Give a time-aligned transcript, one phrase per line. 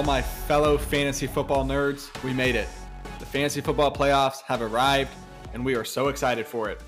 [0.00, 2.08] all my fellow fantasy football nerds.
[2.24, 2.68] We made it.
[3.18, 5.10] The fantasy football playoffs have arrived,
[5.52, 6.80] and we are so excited for it.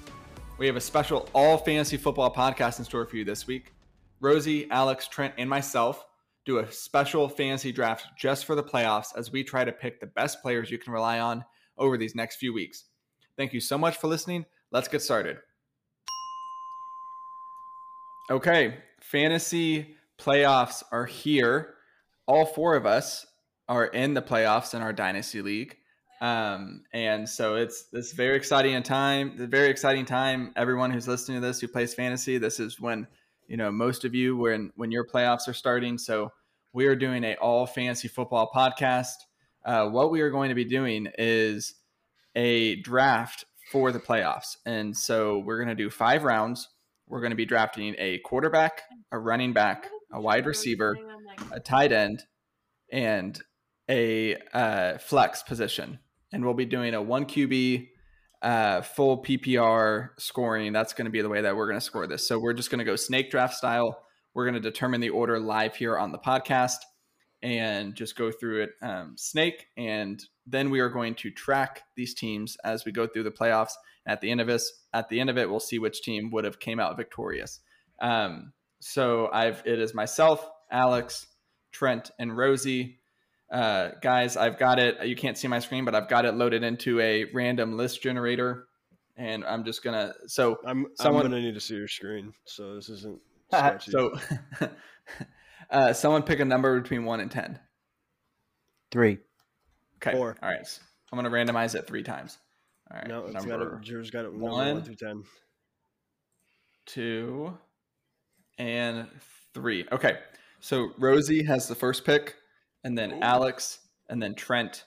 [0.57, 3.75] We have a special all fantasy football podcast in store for you this week.
[4.23, 6.07] Rozey, Alex, Trent, and myself
[6.47, 10.07] do a special fantasy draft just for the playoffs as we try to pick the
[10.07, 11.45] best players you can rely on
[11.77, 12.85] over these next few weeks.
[13.37, 14.47] Thank you so much for listening.
[14.71, 15.37] Let's get started.
[18.31, 21.75] Okay, fantasy playoffs are here.
[22.27, 23.27] All four of us
[23.69, 25.77] are in the playoffs in our dynasty league.
[26.23, 30.53] Um, and so it's this very exciting time, the very exciting time.
[30.55, 33.09] Everyone who's listening to this who plays fantasy, this is when
[33.49, 35.99] you know most of you when when your playoffs are starting.
[35.99, 36.31] So
[36.73, 39.15] we are doing a all fantasy football podcast.
[39.65, 41.75] Uh, what we are going to be doing is
[42.37, 46.69] a draft for the playoffs, and so we're going to do five rounds.
[47.09, 50.97] We're going to be drafting a quarterback, a running back, a wide receiver,
[51.51, 52.23] a tight end,
[52.91, 53.41] and
[53.89, 55.99] a uh, flex position.
[56.33, 57.89] And we'll be doing a one QB
[58.43, 60.73] uh, full PPR scoring.
[60.73, 62.27] That's going to be the way that we're going to score this.
[62.27, 64.05] So we're just going to go snake draft style.
[64.35, 66.79] We're going to determine the order live here on the podcast
[67.43, 69.67] and just go through it um, snake.
[69.77, 73.73] And then we are going to track these teams as we go through the playoffs.
[74.07, 76.45] At the end of this, at the end of it, we'll see which team would
[76.45, 77.61] have came out victorious.
[78.01, 78.53] Um,
[78.83, 81.27] so I've it is myself, Alex,
[81.73, 82.97] Trent, and Rozey
[83.53, 85.07] uh, guys, I've got it.
[85.07, 88.67] You can't see my screen, but I've got it loaded into a random list generator,
[89.19, 90.15] and I'm just gonna.
[90.27, 92.33] So I'm someone, I'm gonna need to see your screen.
[92.47, 93.21] So this isn't.
[93.81, 94.19] so,
[95.71, 97.59] uh, someone pick a number between one and ten.
[98.91, 99.19] Three.
[99.97, 100.17] Okay.
[100.17, 100.35] Four.
[100.43, 100.67] All right.
[100.67, 100.81] So
[101.13, 102.39] I'm gonna randomize it three times.
[102.91, 103.07] All right.
[103.07, 103.83] No, it's got it.
[103.83, 104.33] Drew's got it.
[104.33, 105.25] One, one through ten.
[106.87, 107.57] Two,
[108.59, 109.09] and
[109.55, 109.87] three.
[109.93, 110.19] Okay.
[110.61, 112.37] So Rozey has the first pick
[112.85, 113.21] and then Ooh.
[113.21, 113.79] Alex,
[114.09, 114.85] and then Trent,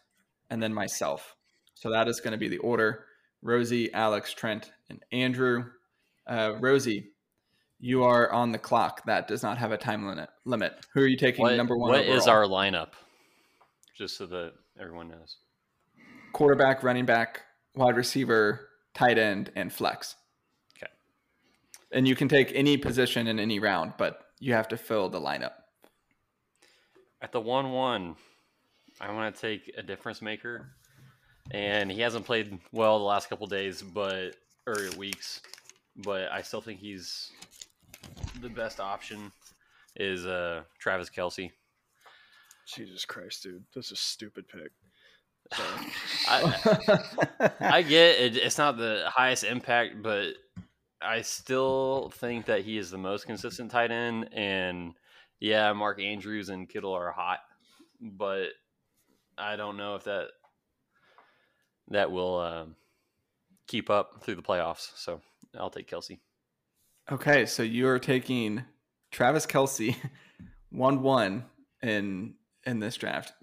[0.50, 1.36] and then myself.
[1.74, 3.06] So that is going to be the order
[3.44, 5.66] Rozey, Alex, Trent, and Andrew.
[6.28, 7.06] Uh, Rozey,
[7.80, 9.06] you are on the clock.
[9.06, 10.30] That does not have a time limit.
[10.46, 10.74] Limit.
[10.94, 11.92] Who are you taking what, number one?
[11.92, 12.18] What overall?
[12.18, 12.94] is our lineup?
[13.96, 15.38] Just so that everyone knows.
[16.34, 17.42] Quarterback, running back,
[17.76, 20.16] wide receiver, tight end, and flex.
[21.96, 22.00] Okay.
[22.00, 25.20] And you can take any position in any round, but you have to fill the
[25.20, 25.54] lineup.
[27.22, 28.16] At the 1 1,
[29.00, 30.68] I want to take a difference maker.
[31.52, 34.36] And he hasn't played well the last couple days, but
[34.68, 35.42] or weeks,
[35.98, 37.32] but I still think he's
[38.42, 39.32] the best option
[39.96, 41.52] is uh Travis Kelce?
[42.68, 43.64] Jesus Christ, dude.
[43.74, 44.72] That's a stupid pick.
[46.28, 50.34] I, I get it, it's not the highest impact, but
[51.06, 54.94] I still think that he is the most consistent tight end and
[55.40, 57.40] yeah, Mark Andrews and Kittle are hot,
[58.02, 58.48] but
[59.38, 60.28] I don't know if that
[61.90, 62.66] that will uh,
[63.68, 64.92] keep up through the playoffs.
[64.96, 65.22] So
[65.58, 66.20] I'll take Kelce.
[67.12, 68.64] Okay, so you are taking
[69.12, 69.96] Travis Kelce,
[70.72, 71.46] one one
[71.84, 73.34] in in this draft.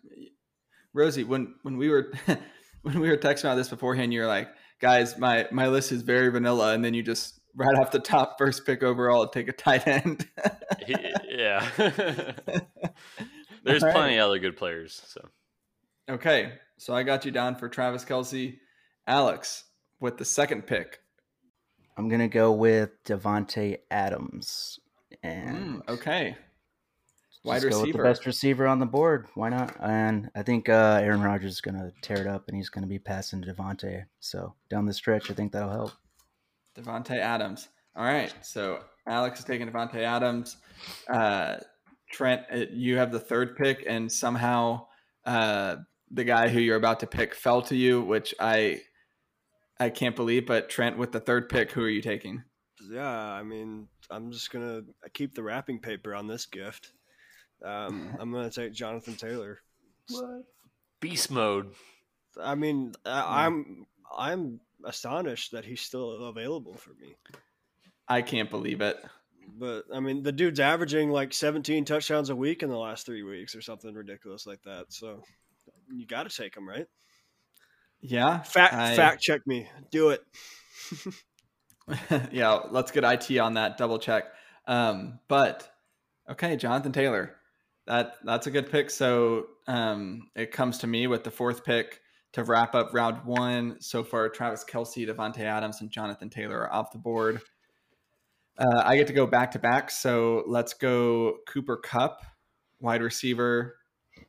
[0.97, 2.13] Rozey, when when we were
[2.83, 4.49] when we were texting about this beforehand, you were like,
[4.81, 8.39] "Guys, my my list is very vanilla," and then you just right off the top,
[8.39, 10.29] first pick overall, take a tight end.
[11.29, 11.69] yeah.
[13.65, 13.95] There's right.
[13.95, 15.03] plenty of other good players.
[15.07, 15.29] So
[16.09, 18.59] okay, so I got you down for Travis Kelce.
[19.07, 19.65] Alex
[20.01, 21.01] with the second pick.
[21.97, 24.79] I'm gonna go with Davante Adams.
[25.23, 26.37] And mm, okay,
[27.45, 29.27] wide receiver, the best receiver on the board.
[29.35, 29.77] Why not?
[29.81, 32.99] And I think uh, Aaron Rodgers is gonna tear it up, and he's gonna be
[32.99, 34.05] passing to Davante.
[34.21, 35.93] So down the stretch, I think that'll help.
[36.77, 37.69] Davante Adams.
[37.95, 40.57] All right, so Alex is taking Davante Adams.
[41.09, 41.57] Uh,
[42.11, 44.87] Trent, uh, you have the third pick, and somehow
[45.27, 45.77] uh,
[46.11, 48.81] the guy who you're about to pick fell to you, which I
[49.79, 50.47] I can't believe.
[50.47, 52.45] But Trent, with the third pick, who are you taking?
[52.91, 54.83] Yeah, I mean, I'm just gonna
[55.15, 56.93] keep the wrapping paper on this gift.
[57.65, 59.61] Um, I'm gonna take Jonathan Taylor.
[60.09, 60.45] What?
[61.01, 61.73] Beast mode.
[62.41, 63.87] I mean, I, I'm
[64.17, 67.17] I'm astonished that he's still available for me.
[68.09, 68.97] I can't believe it.
[69.59, 73.23] But I mean, the dude's averaging like 17 touchdowns a week in the last three
[73.23, 74.87] weeks or something ridiculous like that.
[74.89, 75.23] So
[75.93, 76.87] you got to take him, right?
[78.01, 78.43] Yeah.
[78.43, 78.97] Fact I...
[78.97, 79.69] fact check me.
[79.91, 80.23] Do it.
[82.33, 83.79] yeah, let's get IT on that.
[83.79, 84.25] Double check.
[84.67, 85.69] Um, but
[86.31, 87.37] okay, Jonathan Taylor.
[87.87, 88.91] That that's a good pick.
[88.91, 92.01] So um, it comes to me with the fourth pick
[92.33, 93.77] to wrap up round one.
[93.81, 97.41] So far, Travis Kelce, Davante Adams, and Jonathan Taylor are off the board.
[98.59, 99.91] Uh, I get to go back to back.
[99.91, 102.23] So let's go Cooper Kupp,
[102.81, 103.77] wide receiver,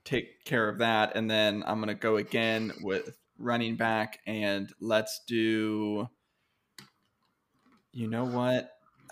[0.06, 5.22] take care of that, and then I'm gonna go again with running back, and let's
[5.28, 6.08] do.
[7.92, 8.72] You know what?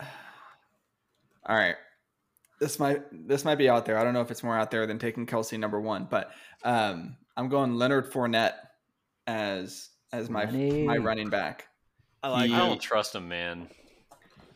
[1.46, 1.76] All right,
[2.58, 3.98] this might this might be out there.
[3.98, 6.30] I don't know if it's more out there than taking Kelce number one, but
[6.64, 8.54] um, I'm going Leonard Fournette
[9.26, 10.84] as as my Money.
[10.84, 11.68] my running back.
[12.22, 13.68] I like He- I don't trust him, man.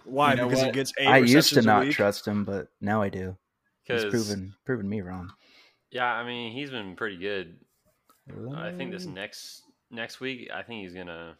[0.04, 0.32] Why?
[0.32, 3.08] You know because he gets eight I used to not trust him, but now I
[3.08, 3.36] do.
[3.84, 5.32] He's proven proven me wrong.
[5.90, 7.56] yeah, I mean he's been pretty good.
[8.56, 11.36] I think this next next week, I think he's gonna.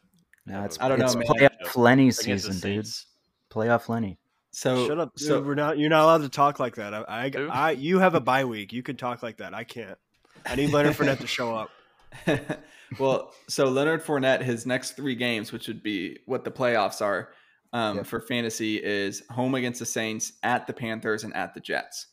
[0.47, 1.29] No, it's, a I don't it's know, man.
[1.51, 2.61] playoff Lenny season, dude.
[2.87, 3.07] Saints.
[3.51, 4.19] Playoff Lenny.
[4.53, 5.27] So Shut up, dude.
[5.27, 5.79] So We're not.
[5.79, 6.95] You're not allowed to talk like that.
[6.95, 8.73] I, I, I- you have a bye week.
[8.73, 9.53] You can talk like that.
[9.55, 9.99] I can't.
[10.45, 11.71] I need Leonard Fournette to show up.
[12.99, 17.31] well, so Leonard Fournette, his next three games, which would be what the playoffs are
[17.73, 18.07] um, Yep.
[18.07, 22.07] for fantasy, is home against the Saints, at the Panthers, and at the Jets.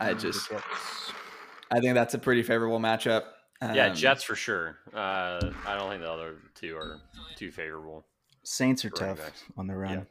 [0.00, 0.50] I just,
[1.72, 3.24] I think that's a pretty favorable matchup.
[3.60, 4.78] Yeah, Um, Jets for sure.
[4.94, 7.00] Uh, I don't think the other two are
[7.36, 8.06] too favorable.
[8.44, 9.42] Saints are tough backs.
[9.56, 9.92] on the run.
[9.98, 10.04] Yeah.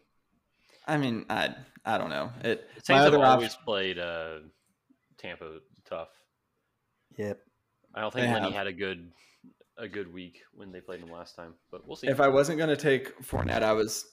[0.85, 1.55] I mean, I,
[1.85, 2.31] I don't know.
[2.43, 3.61] It Saints my have always option.
[3.65, 4.39] played uh,
[5.17, 6.09] Tampa tough.
[7.17, 7.39] Yep.
[7.97, 8.53] I don't think They Lenny have.
[8.53, 9.11] had a good
[9.75, 12.07] a good week when they played him last time, but we'll see.
[12.07, 14.05] If I wasn't going to take Fournette, I was,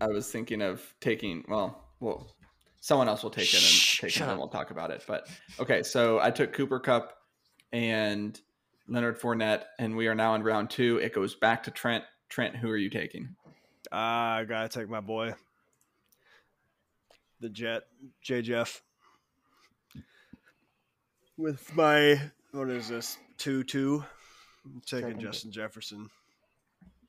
[0.00, 1.44] I was thinking of taking.
[1.46, 2.34] Well, well,
[2.80, 5.04] someone else will take it and take it, shut and we'll talk about it.
[5.06, 5.28] But
[5.60, 7.12] okay, so I took Cooper Kupp
[7.72, 8.40] and
[8.88, 10.96] Leonard Fournette, and we are now in round two.
[11.02, 12.04] It goes back to Trent.
[12.30, 13.36] Trent, who are you taking?
[13.92, 15.34] Ah, I gotta take my boy,
[17.40, 17.82] the Jet,
[18.22, 18.82] J Jeff,
[21.36, 22.18] with my
[22.52, 24.04] what is this two two?
[24.64, 25.20] I'm taking Second.
[25.20, 26.10] Justin Jefferson.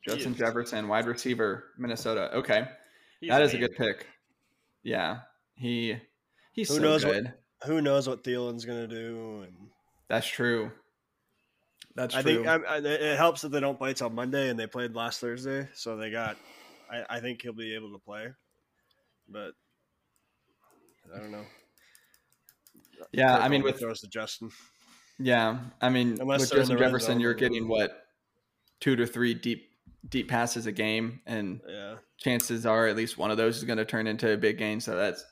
[0.07, 0.35] Justin.
[0.35, 2.29] Jefferson, wide receiver, Minnesota.
[2.35, 2.67] Okay,
[3.19, 4.07] He's that is a good pick.
[4.83, 5.19] Yeah,
[5.55, 5.97] he
[6.53, 7.33] he's Who so knows what- good.
[7.65, 9.41] Who knows what Thielen's gonna do?
[9.41, 9.69] And
[10.07, 10.71] That's true.
[11.95, 12.43] That's I true.
[12.43, 15.19] think I, I, it helps that they don't play till Monday, and they played last
[15.19, 16.37] Thursday, so they got.
[16.91, 18.27] I, I think he'll be able to play,
[19.27, 19.53] but
[21.13, 21.45] I don't know.
[23.11, 24.51] yeah, I Kirk mean with throws to Justin.
[25.19, 28.07] Yeah, I mean, Unless with Justin Jefferson, zone, you're getting what
[28.79, 29.69] two to three deep
[30.09, 33.77] deep passes a game, and Yeah, chances are at least one of those is going
[33.77, 34.79] to turn into a big gain.
[34.79, 35.25] So that's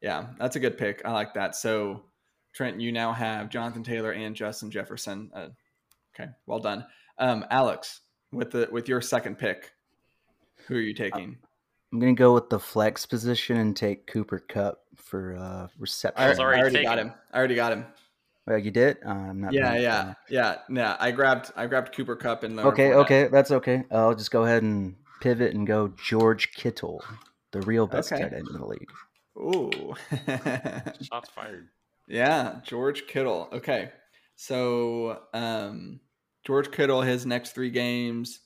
[0.00, 1.02] yeah, that's a good pick.
[1.04, 1.54] I like that.
[1.56, 2.04] So
[2.54, 5.30] Trent, you now have Jonathan Taylor and Justin Jefferson.
[5.34, 5.48] Uh,
[6.14, 6.86] okay, well done,
[7.18, 8.00] um, Alex.
[8.30, 9.72] With the with your second pick,
[10.66, 11.38] who are you taking?
[11.92, 16.22] I'm gonna go with the flex position and take Cooper Kupp for uh, reception.
[16.22, 17.12] I, I already already got him.
[17.32, 17.86] I already got him.
[18.50, 18.96] Oh, you did?
[19.04, 19.52] Uh, I'm not.
[19.52, 20.16] Yeah, yeah, attention.
[20.30, 20.96] yeah, yeah.
[20.98, 22.96] I grabbed I grabbed Cooper Kupp and Leonard Okay, Fournette.
[23.04, 23.84] okay, that's okay.
[23.90, 27.02] I'll just go ahead and pivot and go George Kittle,
[27.52, 28.22] the real best Okay.
[28.22, 28.90] tight end in the league.
[29.36, 29.94] Ooh.
[31.02, 31.68] Shots fired.
[32.06, 33.48] Yeah, George Kittle.
[33.52, 33.90] Okay.
[34.36, 36.00] So, um,
[36.44, 38.40] George Kittle, his next three games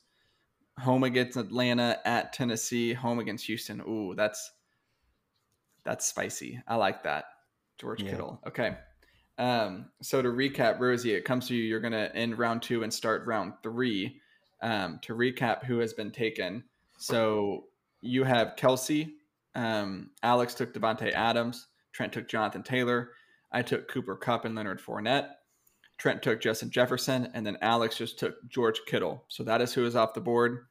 [0.79, 3.79] home against Atlanta, at Tennessee, home against Houston.
[3.81, 4.51] Ooh, that's
[5.85, 6.61] that's spicy.
[6.67, 7.25] I like that.
[7.79, 8.11] George Yeah.
[8.11, 8.41] Kittle.
[8.47, 8.75] Okay.
[9.37, 11.63] Um, so to recap, Rozey, it comes to you.
[11.63, 14.19] You're gonna end round two and start round three.
[14.61, 16.63] Um, to recap who has been taken.
[16.97, 17.65] So
[17.99, 19.11] you have Kelce.
[19.55, 21.67] Um, Alex took Davante Adams.
[21.91, 23.11] Trent took Jonathan Taylor.
[23.51, 25.31] I took Cooper Kupp and Leonard Fournette.
[25.97, 29.23] Trent took Justin Jefferson, and then Alex just took George Kittle.
[29.27, 30.65] So that is who is off the board.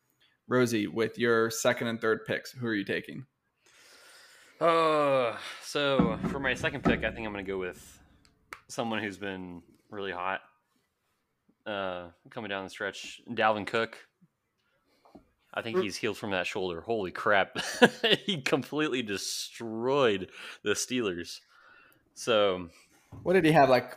[0.50, 3.24] Rozey, with your second and third picks, who are you taking?
[4.60, 8.00] Uh, so for my second pick, I think I'm going to go with
[8.72, 10.40] someone who's been really hot.
[11.66, 13.96] Uh, coming down the stretch, Dalvin Cook.
[15.54, 16.80] I think he's healed from that shoulder.
[16.80, 17.56] Holy crap!
[18.26, 20.30] he completely destroyed
[20.64, 21.40] the Steelers.
[22.14, 22.68] So
[23.22, 23.68] What did he have?
[23.68, 23.96] Like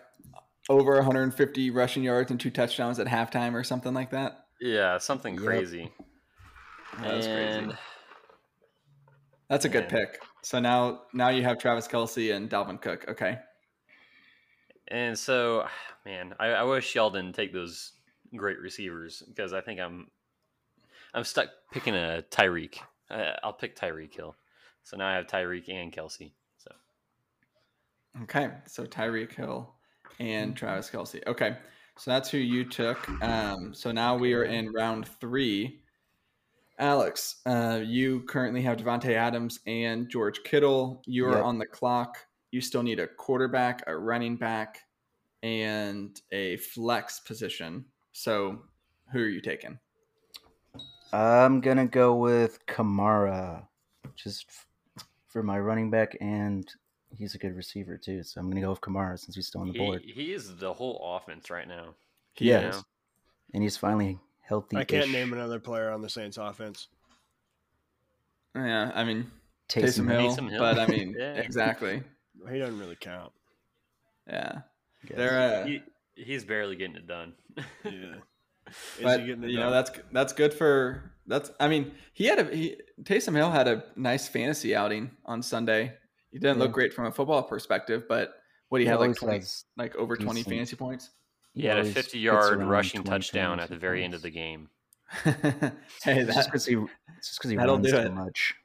[0.69, 4.45] over 150 rushing yards and two touchdowns at halftime or something like that?
[4.59, 5.43] yeah, something Yep.
[5.43, 5.91] crazy.
[7.01, 7.77] That's and crazy.
[9.49, 10.01] That's a good Man.
[10.07, 10.19] pick.
[10.43, 13.05] So now now you have Travis Kelce and Dalvin Cook.
[13.07, 13.39] Okay.
[14.87, 15.67] And so,
[16.05, 17.93] man, I, I wish y'all didn't take those
[18.35, 20.07] great receivers because I think I'm
[21.13, 22.77] I'm stuck picking a Tyreek.
[23.09, 24.35] Uh, I'll pick Tyreek Hill.
[24.83, 26.31] So now I have Tyreek and Kelce.
[26.57, 26.71] So
[28.23, 28.49] Okay.
[28.67, 29.73] So Tyreek Hill
[30.19, 31.25] and Travis Kelce.
[31.27, 31.57] Okay.
[31.97, 33.07] So that's who you took.
[33.23, 35.79] Um, so now we are in round three.
[36.77, 41.01] Alex, uh, you currently have Davante Adams and George Kittle.
[41.05, 41.45] You are Yep.
[41.45, 42.24] on the clock.
[42.55, 44.79] You still need a quarterback, a running back,
[45.43, 47.83] and a flex position.
[48.13, 48.61] So
[49.11, 49.77] who are you taking?
[51.11, 53.67] I'm gonna go with Kamara,
[54.15, 56.65] just f- for my running back and
[57.13, 58.23] he's a good receiver too.
[58.23, 60.01] So I'm gonna go with Kamara since he's still on the He, board.
[60.05, 61.93] he is the whole offense right now.
[62.35, 62.69] He Yeah.
[62.69, 62.83] is.
[63.53, 64.77] and he's finally healthy.
[64.77, 66.87] I can't name another player on the Saints offense.
[68.55, 69.29] Yeah, I mean
[69.67, 70.59] Taysom Taysom Hill, Taysom Hill.
[70.59, 71.33] but I mean Yeah.
[71.35, 72.03] exactly.
[72.51, 73.31] He doesn't really count.
[74.27, 74.61] Yeah,
[75.09, 75.81] they're uh, He,
[76.15, 77.33] he's barely getting it done.
[77.83, 78.15] Yeah.
[78.67, 81.51] Is but he getting it you know that's that's good for that's.
[81.59, 85.93] I mean, he had a he, Taysom Hill had a nice fantasy outing on Sunday.
[86.31, 88.33] He didn't look great from a football perspective, but
[88.69, 91.11] what he He had like twenty, has- like over twenty decent- fantasy points.
[91.53, 94.69] He had a fifty-yard rushing touchdown at the very end of the game.
[95.23, 96.73] hey, It's just that because he,
[97.17, 98.55] it's just 'cause he runs do so much.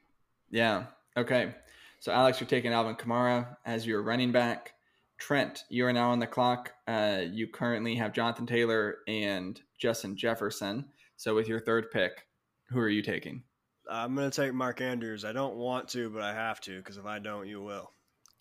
[0.49, 0.85] Yeah.
[1.15, 1.53] Okay.
[2.01, 4.73] So Alex, you're taking Alvin Kamara as your running back.
[5.19, 6.73] Trent, you are now on the clock.
[6.87, 10.83] Uh, you currently have Jonathan Taylor and Justin Jefferson.
[11.17, 12.25] So with your third pick,
[12.69, 13.43] who are you taking?
[13.87, 15.23] I'm gonna take Mark Andrews.
[15.23, 17.91] I don't want to, but I have to because if I don't, you will,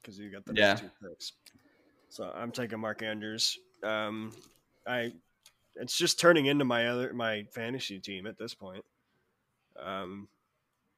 [0.00, 0.68] because you got the Yeah.
[0.68, 1.32] next two picks.
[2.08, 3.58] So I'm taking Mark Andrews.
[3.82, 4.32] Um,
[4.86, 5.12] I,
[5.74, 8.86] it's just turning into my other my fantasy team at this point.
[9.78, 10.28] Um,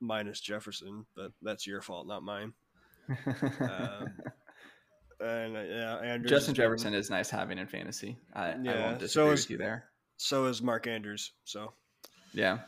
[0.03, 2.53] minus Jefferson, but that's your fault, not mine.
[3.61, 4.09] Um,
[5.21, 6.31] and uh, yeah, Andrews.
[6.31, 8.19] Justin Jefferson is nice having in fantasy.
[8.35, 9.85] I, I won't so is- with you there.
[10.17, 11.33] So is Mark Andrews.
[11.45, 11.73] So
[12.35, 12.59] Yeah.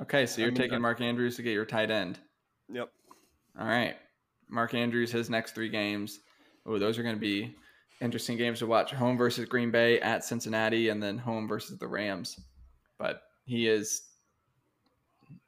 [0.00, 2.18] Okay, so you're I mean, taking uh, Mark Andrews to get your tight end.
[2.72, 2.90] yep.
[3.58, 3.96] All right.
[4.48, 6.20] Mark Andrews, his next three games.
[6.66, 7.54] Oh, those are going to be
[8.00, 8.92] interesting games to watch.
[8.92, 12.38] Home versus Green Bay, at Cincinnati, and then home versus the Rams.
[12.98, 14.02] But he is,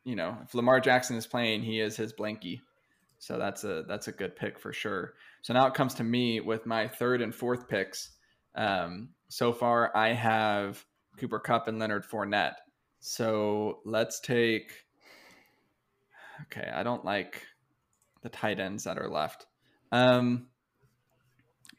[0.08, 2.60] you know, if Lamar Jackson is playing, he is his blankie.
[3.18, 5.12] So that's a that's a good pick for sure.
[5.42, 8.12] So now it comes to me with my third and fourth picks.
[8.54, 10.82] Um, so far, I have
[11.18, 12.54] Cooper Kupp and Leonard Fournette.
[13.00, 14.72] So let's take.
[16.44, 17.42] Okay, I don't like
[18.22, 19.46] the tight ends that are left.
[19.92, 20.46] Um,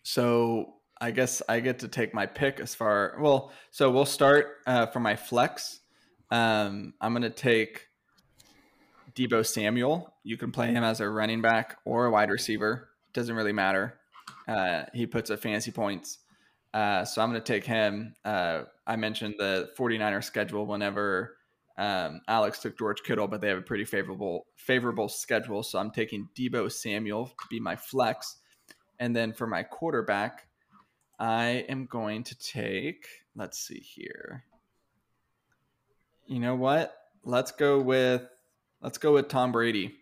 [0.03, 3.17] so I guess I get to take my pick as far.
[3.19, 5.79] Well, so we'll start uh, for my flex.
[6.29, 7.88] Um, I'm gonna take
[9.15, 10.13] Deebo Samuel.
[10.23, 12.89] You can play him as a running back or a wide receiver.
[13.13, 13.99] Doesn't really matter.
[14.47, 16.19] Uh, he puts up fantasy points.
[16.73, 18.13] Uh, so I'm going to take him.
[18.23, 21.35] Uh, I mentioned the 49er schedule whenever
[21.77, 25.63] um, Alex took George Kittle, but they have a pretty favorable favorable schedule.
[25.63, 28.37] So I'm taking Deebo Samuel to be my flex.
[28.99, 30.47] And then for my quarterback,
[31.19, 34.43] I am going to take, let's see here.
[36.27, 36.93] You know what?
[37.23, 38.23] Let's go with
[38.81, 39.95] let's go with Tom Brady.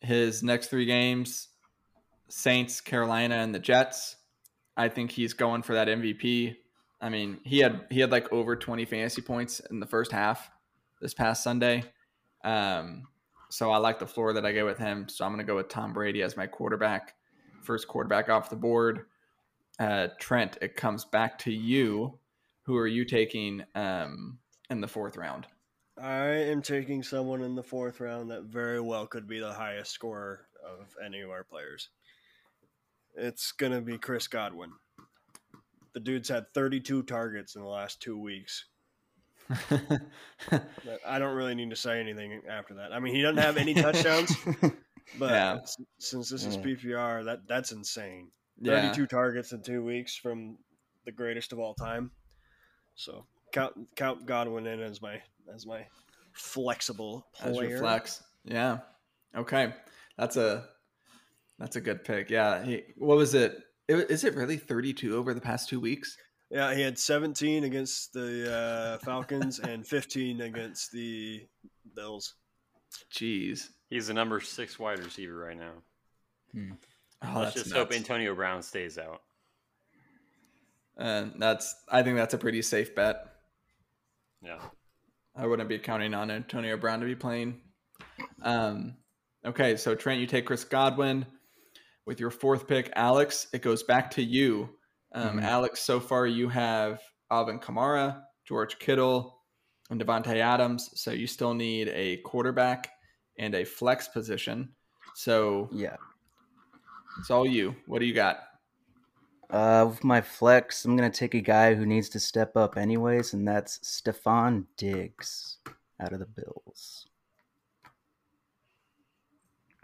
[0.00, 1.48] His next three games,
[2.28, 4.16] Saints, Carolina, and the Jets.
[4.76, 6.56] I think he's going for that MVP.
[7.00, 10.50] I mean, he had he had like over 20 fantasy points in the first half
[11.00, 11.84] this past Sunday.
[12.44, 13.04] Um,
[13.50, 15.08] so I like the floor that I get with him.
[15.08, 17.14] So I'm going to go with Tom Brady as my quarterback,
[17.62, 19.06] first quarterback off the board.
[19.78, 22.18] Uh, Trent, it comes back to you.
[22.62, 24.38] Who are you taking um,
[24.68, 25.46] in the fourth round?
[26.00, 29.90] I am taking someone in the fourth round that very well could be the highest
[29.92, 31.88] scorer of any of our players.
[33.16, 34.72] It's going to be Chris Godwin.
[35.92, 38.64] The dude's had 32 targets in the last two weeks.
[41.06, 42.92] I don't really need to say anything after that.
[42.92, 44.32] I mean, he doesn't have any touchdowns,
[45.18, 45.58] but Yeah.
[45.98, 48.28] since this is PPR, that that's insane.
[48.60, 48.80] yeah.
[48.92, 50.56] 32 targets in two weeks from
[51.04, 52.12] the greatest of all time.
[52.94, 55.20] So count count Godwin in as my
[55.54, 55.86] as my
[56.32, 57.64] flexible player.
[57.64, 58.22] as your flex.
[58.44, 58.78] Yeah.
[59.36, 59.74] Okay.
[60.16, 60.66] That's a
[61.58, 62.30] that's a good pick.
[62.30, 62.64] Yeah.
[62.64, 63.58] He, what was it?
[63.88, 64.10] it?
[64.10, 66.16] Is it really 32 over the past two weeks?
[66.50, 71.46] Yeah, he had 17 against the uh, Falcons and 15 against the
[71.94, 72.34] Bills.
[73.14, 73.68] Jeez.
[73.88, 75.72] He's the number six wide receiver right now.
[77.22, 77.92] Oh, Let's that's just hope.
[77.92, 79.22] Antonio Brown stays out.
[80.96, 83.16] And that's I think that's a pretty safe bet.
[84.42, 84.58] Yeah.
[85.36, 87.60] I wouldn't be counting on Antonio Brown to be playing.
[88.42, 88.96] Um,
[89.44, 91.26] okay, so Trent, you take Chris Godwin
[92.06, 93.46] with your fourth pick, Alex.
[93.52, 94.76] It goes back to you,
[95.12, 95.42] um, Mhm.
[95.42, 95.80] Alex.
[95.80, 99.40] So far, you have Alvin Kamara, George Kittle,
[99.90, 100.90] and Davante Adams.
[101.00, 102.90] So you still need a quarterback
[103.38, 104.74] and a flex position.
[105.14, 105.96] So yeah.
[107.18, 107.76] it's all you.
[107.86, 108.42] What do you got?
[109.50, 113.32] Uh, with my flex, I'm gonna take a guy who needs to step up anyways,
[113.34, 115.58] and that's Stefon Diggs
[115.98, 117.06] out of the Bills.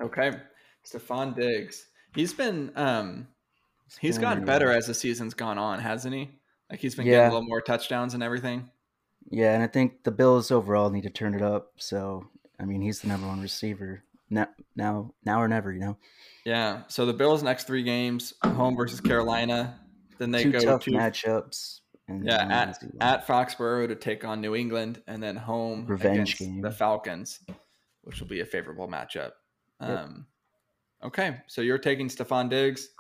[0.01, 0.33] Okay,
[0.85, 1.87] Stefon Diggs.
[2.15, 3.27] He's been um,
[3.99, 6.31] he's been gotten better as the season's gone on, hasn't he?
[6.71, 7.13] Like he's been Yeah.
[7.13, 8.71] getting a little more touchdowns and everything.
[9.31, 11.73] Yeah, and I think the Bills overall need to turn it up.
[11.79, 12.29] So,
[12.61, 15.73] I mean, he's the number one receiver now, now, now or never.
[15.73, 15.99] You know,
[16.45, 16.83] Yeah.
[16.89, 19.81] So the Bills' next three games: home versus Carolina.
[20.19, 21.81] Then they two go tough to matchups.
[22.09, 26.39] And yeah at at Foxborough to take on New England, and then home Revenge against
[26.39, 26.61] game.
[26.61, 27.41] the Falcons,
[28.03, 29.33] which will be a favorable matchup.
[29.81, 29.91] Yep.
[29.91, 30.27] Um,
[31.03, 32.91] okay, so you're taking Stefon Diggs,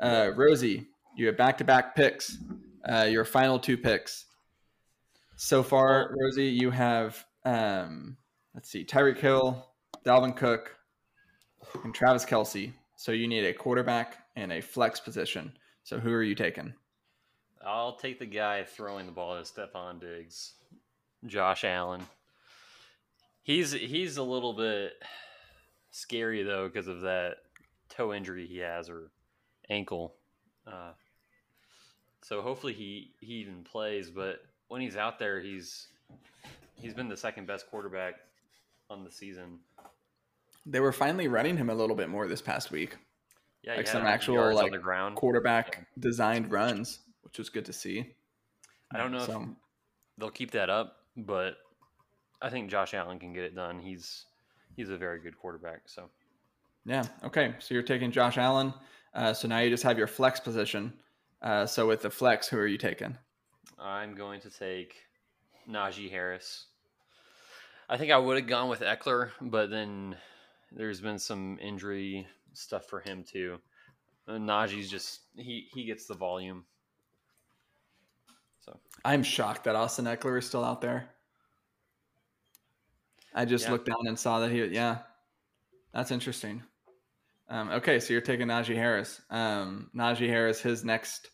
[0.00, 0.86] uh, Rozey.
[1.14, 2.38] You have back-to-back picks.
[2.88, 4.24] Uh, your final two picks.
[5.36, 8.16] So far, Rozey, you have um,
[8.54, 9.67] let's see, Tyreek Hill,
[10.08, 10.74] Dalvin Cook,
[11.84, 12.72] and Travis Kelce.
[12.96, 15.52] So you need a quarterback and a flex position.
[15.84, 16.72] So who are you taking?
[17.62, 20.54] I'll take the guy throwing the ball to Stefon Diggs,
[21.26, 22.00] Josh Allen.
[23.42, 24.94] He's he's a little bit
[25.90, 27.36] scary though because of that
[27.90, 29.10] toe injury he has or
[29.68, 30.14] ankle.
[30.66, 30.92] Uh,
[32.22, 34.08] so hopefully he he even plays.
[34.08, 35.88] But when he's out there, he's
[36.80, 38.14] he's been the second best quarterback
[38.88, 39.58] on the season.
[40.70, 42.96] They were finally running him a little bit more this past week.
[43.62, 45.16] Yeah, Like some actual, like, on the ground.
[45.16, 48.14] Quarterback designed runs, which was good to see.
[48.92, 49.48] I don't know So, if
[50.16, 51.56] they'll keep that up, but
[52.40, 53.80] I think Josh Allen can get it done.
[53.80, 54.26] He's
[54.76, 55.82] he's a very good quarterback.
[55.86, 56.08] So
[56.86, 57.04] yeah.
[57.24, 57.54] Okay.
[57.58, 58.72] So you're taking Josh Allen.
[59.14, 60.92] Uh, so now you just have your flex position.
[61.42, 63.16] Uh, so with the flex, who are you taking?
[63.78, 64.94] I'm going to take
[65.68, 66.66] Najee Harris.
[67.88, 70.16] I think I would have gone with Ekeler, but then
[70.72, 73.58] there's been some injury stuff for him too.
[74.26, 76.64] Uh, Najee's just he he gets the volume.
[78.60, 81.08] So I'm shocked that Austin Ekeler is still out there.
[83.34, 83.72] I just Yeah.
[83.72, 84.98] looked down and saw that he, yeah,
[85.92, 86.62] that's interesting.
[87.48, 89.22] Um, okay, so you're taking Najee Harris.
[89.30, 91.30] Um, Najee Harris, his next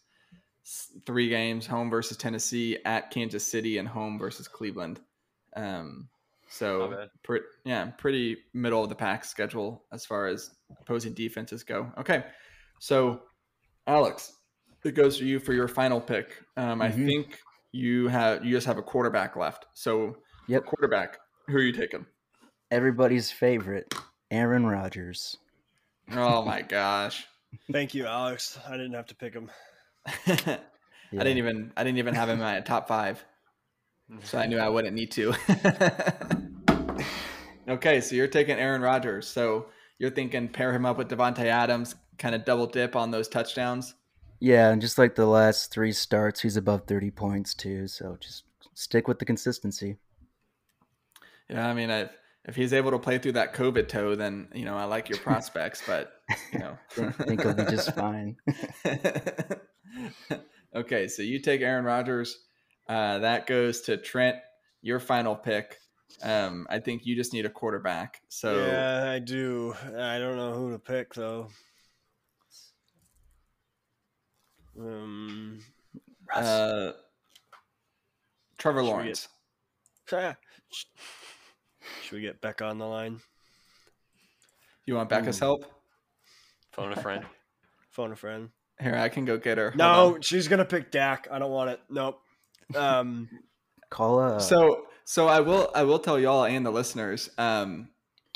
[1.07, 5.01] three games: home versus Tennessee, at Kansas City, and home versus Cleveland.
[5.57, 6.09] Um,
[6.55, 7.09] so, bad.
[7.23, 11.93] pre- yeah, pretty middle of the pack schedule as far as opposing defenses go.
[11.99, 12.25] Okay,
[12.79, 13.23] so
[13.87, 14.33] Alex,
[14.85, 16.43] it goes to you for your final pick.
[16.57, 17.07] Um, I Mhm.
[17.07, 17.39] think
[17.73, 19.67] you have you just have a quarterback left.
[19.75, 20.17] So,
[20.49, 20.65] Yep.
[20.67, 22.07] quarterback, who are you taking?
[22.71, 23.95] Everybody's favorite,
[24.31, 25.37] Aaron Rodgers.
[26.13, 27.27] Oh my gosh.
[27.73, 28.59] Thank you, Alex.
[28.69, 29.51] I didn't have to pick him.
[30.27, 30.59] I
[31.13, 33.25] didn't even I didn't even have him in my top five,
[34.15, 34.27] Mm-hmm.
[34.27, 35.35] so I knew I wouldn't need to.
[37.69, 39.27] okay, so you're taking Aaron Rodgers.
[39.27, 39.67] So
[39.99, 43.95] you're thinking pair him up with Davante Adams, kind of double dip on those touchdowns.
[44.41, 47.89] Yeah, and just like the last three starts, he's above 30 points too.
[47.89, 49.97] So just stick with the consistency.
[51.49, 52.11] Yeah, I mean, if
[52.47, 55.19] if he's able to play through that COVID toe, then you know I like your
[55.19, 56.13] prospects, but
[56.53, 58.37] you know, think, think he'll be just fine.
[60.75, 62.39] okay, so you take Aaron Rodgers.
[62.89, 64.37] Uh, that goes to Trent.
[64.83, 65.79] Your final pick.
[66.23, 68.21] Um, I think you just need a quarterback.
[68.29, 69.75] So yeah, I do.
[69.99, 71.49] I don't know who to pick though.
[74.79, 75.61] Um,
[76.35, 76.93] uh,
[78.59, 79.29] Trevor Should we Lawrence.
[80.13, 80.37] ah,
[80.73, 80.85] sh-
[82.03, 83.21] should we get Becca on the line?
[84.87, 85.45] You want Becca's Hmm.
[85.45, 85.65] help?
[86.73, 87.25] phone a friend.
[87.91, 88.51] Phone a friend.
[88.81, 89.71] Here, I can go get her.
[89.71, 90.21] Hold No, on.
[90.23, 91.29] she's gonna pick Dak.
[91.31, 91.81] I don't want it.
[91.89, 92.21] Nope.
[92.75, 93.29] Um,
[93.91, 97.31] Call a So so I will I will tell y'all and the listeners.
[97.39, 97.89] Um,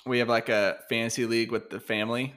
[0.06, 2.34] we have like a fantasy league with the family,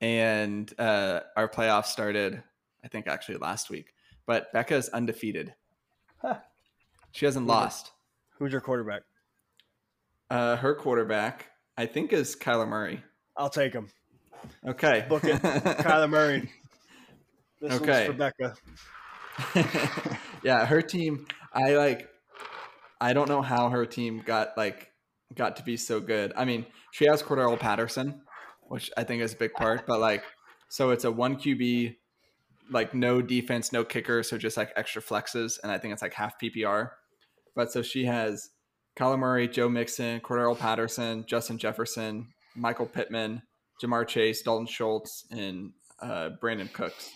[0.00, 2.42] and uh, our playoffs started.
[2.84, 3.94] I think actually last week,
[4.26, 5.54] but Becca is undefeated.
[6.18, 6.38] Huh.
[7.12, 7.92] She hasn't lost.
[8.38, 9.02] who's your quarterback?
[10.30, 11.46] Uh, her quarterback,
[11.78, 13.02] I think, is Kyler Murray.
[13.36, 13.88] I'll take him.
[14.66, 15.40] Okay, Book it.
[15.42, 16.50] Kyler Murray.
[17.60, 17.92] This Okay.
[17.92, 18.54] one's for Becca.
[20.42, 21.26] yeah, her team.
[21.52, 22.08] I like.
[23.00, 24.90] I don't know how her team got like
[25.34, 26.32] got to be so good.
[26.36, 28.22] I mean, she has Cordell Patterson,
[28.62, 29.86] which I think is a big part.
[29.86, 30.24] But like,
[30.68, 31.96] so it's a one QB,
[32.70, 36.14] like no defense, no kicker, so just like extra flexes, and I think it's like
[36.14, 36.90] half PPR.
[37.54, 38.50] But so she has
[38.98, 43.42] Kyler Murray, Joe Mixon, Cordell Patterson, Justin Jefferson, Michael Pittman,
[43.82, 47.10] Ja'Marr Chase, Dalton Schultz, and uh, Brandin Cooks.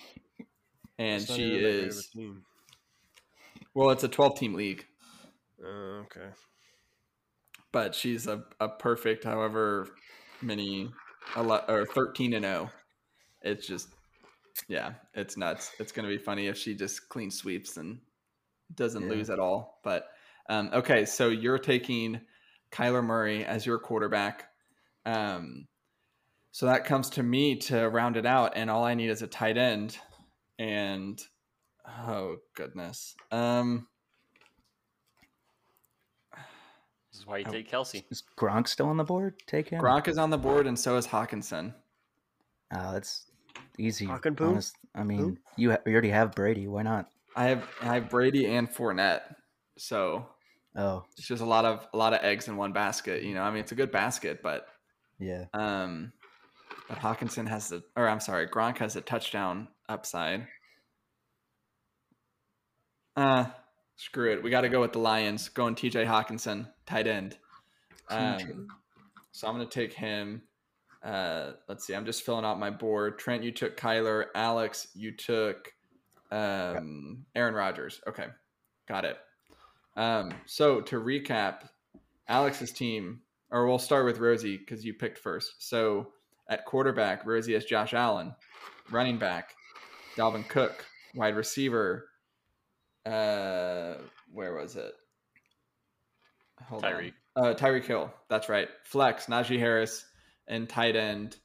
[0.98, 2.10] And she even that big of a is
[3.74, 4.84] well, it's a 12 team league,
[5.62, 6.30] Uh, okay.
[7.72, 9.88] but she's a, a perfect, however
[10.42, 10.90] many,
[11.36, 12.70] ele- or 13 and 0.
[13.42, 13.88] It's just,
[14.68, 15.72] yeah, it's nuts.
[15.78, 18.00] It's going to be funny if she just clean sweeps and
[18.74, 19.08] doesn't Yeah.
[19.10, 19.80] lose at all.
[19.84, 20.08] But
[20.48, 22.20] um, okay, so you're taking
[22.72, 24.48] Kyler Murray as your quarterback.
[25.06, 25.68] Um,
[26.50, 29.26] so that comes to me to round it out, and all I need is a
[29.28, 29.98] tight end.
[30.58, 31.20] And
[31.86, 33.86] oh goodness, um,
[37.12, 38.04] This is why you take Kelce.
[38.10, 39.34] Is Gronk still on the board?
[39.46, 39.80] Take him.
[39.80, 41.74] Gronk is on the board, and so is Hockenson.
[42.74, 43.26] Oh, that's
[43.78, 44.06] easy.
[44.06, 44.48] Hawkinpoo?
[44.48, 46.66] honest- I mean, you, ha- you already have Brady.
[46.66, 47.06] Why not?
[47.36, 49.34] I have I have Brady and Fournette,
[49.76, 50.26] so
[50.76, 53.22] Oh, it's just a lot of a lot of eggs in one basket.
[53.22, 54.66] You know, I mean, it's a good basket, but
[55.18, 55.44] yeah.
[55.54, 56.12] um,
[56.88, 60.46] but Hockenson has the, or I'm sorry, Gronk has a touchdown upside.
[63.16, 63.46] Uh,
[63.96, 64.42] screw it.
[64.42, 65.48] We got to go with the Lions.
[65.48, 67.36] Going TJ Hockenson, tight end.
[68.08, 68.68] Um,
[69.32, 70.42] so I'm going to take him.
[71.02, 71.94] Uh, let's see.
[71.94, 73.18] I'm just filling out my board.
[73.18, 74.26] Trent, you took Kyler.
[74.34, 75.72] Alex, you took
[76.30, 78.00] um, Aaron Rodgers.
[78.08, 78.26] Okay,
[78.86, 79.16] got it.
[79.96, 81.68] Um, so to recap,
[82.28, 83.20] Alex's team,
[83.50, 85.54] or we'll start with Rozey because you picked first.
[85.58, 86.08] So
[86.48, 88.34] at quarterback, Rozey has Josh Allen.
[88.90, 89.54] Running back,
[90.18, 90.84] Dalvin Cook.
[91.14, 92.04] Wide receiver,
[93.06, 93.94] uh,
[94.32, 94.92] where was it?
[96.66, 97.12] Hold Tyreek.
[97.34, 97.46] on.
[97.46, 98.12] Uh, Tyreek Hill.
[98.28, 98.68] That's right.
[98.84, 100.04] Flex, Najee Harris,
[100.46, 101.36] and tight end,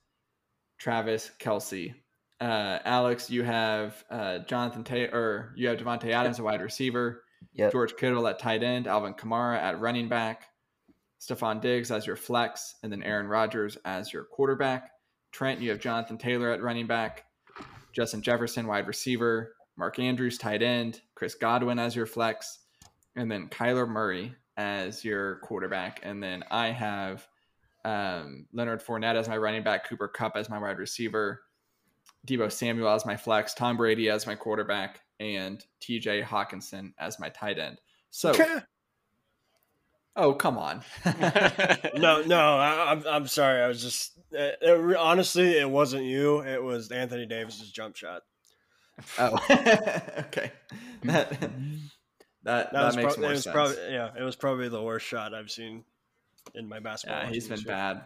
[0.77, 1.93] Travis Kelce.
[2.41, 7.23] Uh, Alex, you have uh, Jonathan Taylor, or you have Davante Adams, a wide receiver.
[7.53, 7.71] Yep.
[7.71, 10.47] George Kittle at tight end, Alvin Kamara at running back,
[11.21, 14.91] Stefon Diggs as your flex, and then Aaron Rodgers as your quarterback.
[15.31, 17.25] Trent, you have Jonathan Taylor at running back,
[17.93, 22.59] Justin Jefferson wide receiver, Mark Andrews tight end, Chris Godwin as your flex,
[23.15, 25.99] and then Kyler Murray as your quarterback.
[26.03, 27.27] And then I have
[27.85, 31.41] um, Leonard Fournette as my running back, Cooper Kupp as my wide receiver,
[32.27, 37.29] Deebo Samuel as my flex, Tom Brady as my quarterback, and TJ Hockenson as my
[37.29, 37.79] tight end.
[38.09, 38.33] So,
[40.15, 40.81] oh come on,
[41.95, 43.61] no, no, I, I'm I'm sorry.
[43.61, 46.41] I was just it, it, honestly, it wasn't you.
[46.41, 48.23] It was Anthony Davis's jump shot.
[49.19, 50.51] oh, okay,
[51.03, 51.51] that that
[52.43, 53.53] That, that, makes prob- more sense.
[53.53, 55.83] probably yeah, it was probably the worst shot I've seen
[56.55, 57.23] in my basketball.
[57.23, 58.01] Yeah, he's been bad.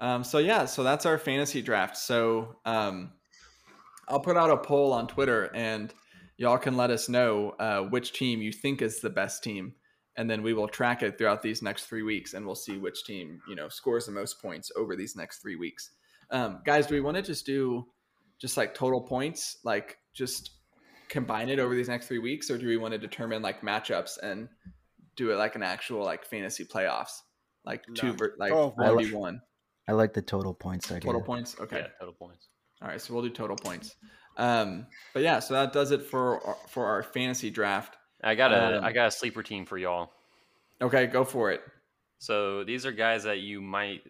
[0.00, 1.96] Um, so yeah, so that's our fantasy draft.
[1.96, 3.12] So um,
[4.08, 5.94] I'll put out a poll on Twitter, and
[6.36, 9.74] y'all can let us know uh, which team you think is the best team,
[10.16, 13.04] and then we will track it throughout these next three weeks, and we'll see which
[13.04, 15.90] team you know scores the most points over these next three weeks.
[16.30, 17.86] Um, guys, do we want to just do
[18.40, 20.50] just like total points, like just
[21.08, 24.18] combine it over these next three weeks, or do we want to determine like matchups
[24.22, 24.48] and
[25.16, 27.20] do it like an actual like fantasy playoffs,
[27.64, 28.12] like two No.
[28.14, 29.42] ver- like Oh, one v one
[29.88, 31.00] I like the total points idea.
[31.00, 31.56] total points.
[31.60, 32.48] Okay, Yeah, total points.
[32.80, 33.94] all right, so we'll do total points.
[34.38, 37.96] Um, but yeah, so that does it for our, for our fantasy draft.
[38.22, 40.12] I got a Um, I got a sleeper team for y'all.
[40.80, 41.62] Okay, go for it.
[42.18, 44.02] So these are guys that you might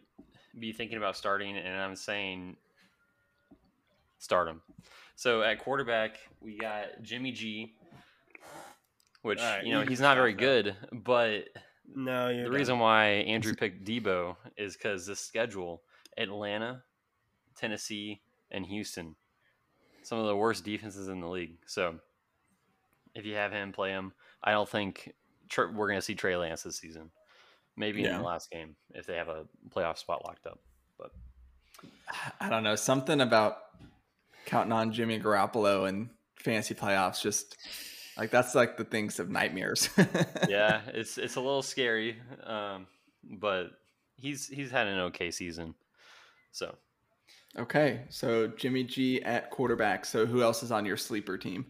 [0.58, 2.56] be thinking about starting, and I'm saying
[4.18, 4.60] start them.
[5.16, 7.74] So at quarterback, we got Jimmy G,
[9.22, 10.38] which All right, you know he's not very that.
[10.40, 11.48] good, but
[11.94, 12.52] No, the done.
[12.52, 15.82] reason why Andrew picked Deebo is because the schedule:
[16.18, 16.82] Atlanta,
[17.56, 18.20] Tennessee,
[18.50, 19.14] and Houston,
[20.02, 21.56] some of the worst defenses in the league.
[21.66, 21.98] So
[23.14, 24.12] if you have him, play him.
[24.42, 25.12] I don't think
[25.56, 27.10] we're going to see Trey Lance this season.
[27.76, 30.58] Maybe in the last game if they have a playoff spot locked up.
[30.98, 31.10] But
[32.38, 33.56] I don't know something about
[34.44, 37.22] counting on Jimmy Garoppolo and fantasy playoffs.
[37.22, 37.56] Just
[38.18, 39.88] like that's like the things of nightmares.
[40.48, 42.86] yeah, it's it's a little scary, um,
[43.24, 43.70] but
[44.16, 45.74] he's he's had an okay season.
[46.50, 46.76] So
[47.58, 50.06] Okay, so Jimmy G at quarterback.
[50.06, 51.66] So who else is on your sleeper team?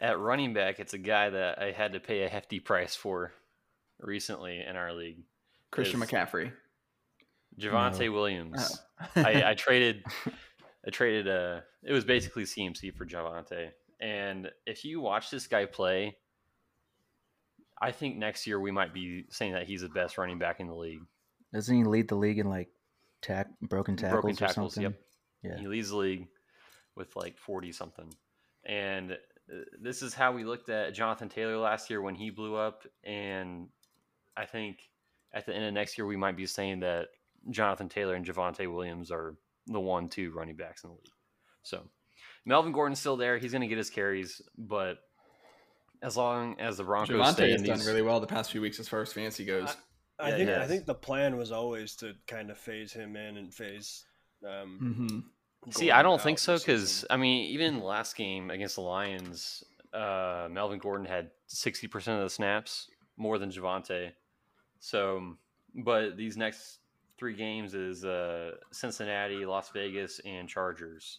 [0.00, 3.32] At running back, it's a guy that I had to pay a hefty price for
[4.00, 5.18] recently in our league.
[5.70, 6.52] Christian McCaffrey.
[7.58, 8.12] Javonte No.
[8.12, 8.80] Williams.
[9.16, 9.22] Oh.
[9.22, 10.04] I, I traded
[10.86, 13.70] I traded uh it was basically CMC for Javonte.
[14.00, 16.16] And if you watch this guy play,
[17.80, 20.68] I think next year we might be saying that he's the best running back in
[20.68, 21.02] the league.
[21.52, 22.68] Doesn't he lead the league in like
[23.22, 24.92] tack broken tackles, Broken or tackles, something?
[24.92, 25.00] yep.
[25.42, 25.58] Yeah.
[25.58, 26.28] He leads the league
[26.94, 28.12] with like 40 something.
[28.64, 29.16] And uh,
[29.80, 32.84] this is how we looked at Jonathan Taylor last year when he blew up.
[33.04, 33.68] And
[34.36, 34.78] I think
[35.32, 37.08] at the end of next year, we might be saying that
[37.50, 41.12] Jonathan Taylor and Javonte Williams are the one, two running backs in the league.
[41.62, 41.82] So
[42.44, 43.38] Melvin Gordon's still there.
[43.38, 44.42] He's going to get his carries.
[44.56, 44.98] But
[46.02, 48.60] as long as the Broncos Javonte stay has in done really well the past few
[48.60, 49.76] weeks as far as fantasy goes.
[50.18, 53.36] I Yeah, think I think the plan was always to kind of phase him in
[53.36, 54.04] and phase.
[54.46, 55.18] Um, hmm
[55.70, 57.04] See, I don't think so because.
[57.10, 62.24] I mean, even last game against the Lions, uh, Melvin Gordon had sixty percent of
[62.24, 64.12] the snaps, more than Javonte.
[64.80, 65.36] So,
[65.74, 66.78] but these next
[67.18, 71.18] three games is uh, Cincinnati, Las Vegas, and Chargers.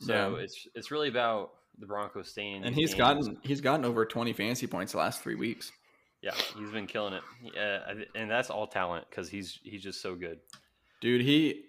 [0.00, 0.42] So Yeah.
[0.44, 2.64] it's it's really about the Broncos staying.
[2.64, 3.26] And he's games.
[3.26, 5.72] gotten he's gotten over twenty fantasy points the last three weeks.
[6.22, 7.22] Yeah, he's been killing it.
[7.54, 10.38] Yeah, and that's all talent because he's he's just so good.
[11.00, 11.64] Dude, he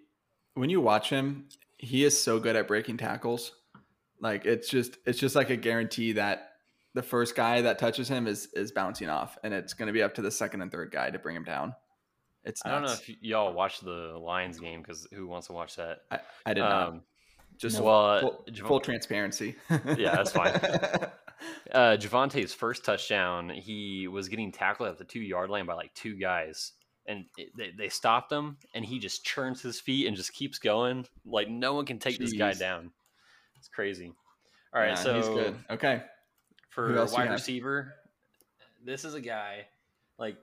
[0.53, 1.45] when you watch him,
[1.81, 3.51] he is so good at breaking tackles.
[4.19, 6.51] Like it's just it's just like a guarantee that
[6.93, 10.03] the first guy that touches him is is bouncing off, and it's going to be
[10.03, 11.73] up to the second and third guy to bring him down.
[12.43, 12.71] It's nuts.
[12.71, 15.99] I don't know if y'all watched the Lions game because who wants to watch that?
[16.11, 16.87] I, I did not.
[16.89, 17.01] Um,
[17.57, 19.55] just no, well, full, uh, full transparency.
[19.97, 20.53] yeah, that's fine.
[21.71, 25.93] uh, Javonte's first touchdown, he was getting tackled at the two yard line by like
[25.93, 26.73] two guys,
[27.07, 30.59] and it, they, they stopped him, and he just churns his feet and just keeps
[30.59, 31.05] going.
[31.25, 32.19] Like no one can take Jeez.
[32.19, 32.91] this guy down.
[33.57, 34.13] It's crazy.
[34.73, 35.55] All right, so he's good.
[35.69, 36.01] Okay,
[36.69, 37.93] for wide receiver,
[38.83, 39.65] this is a guy
[40.17, 40.37] like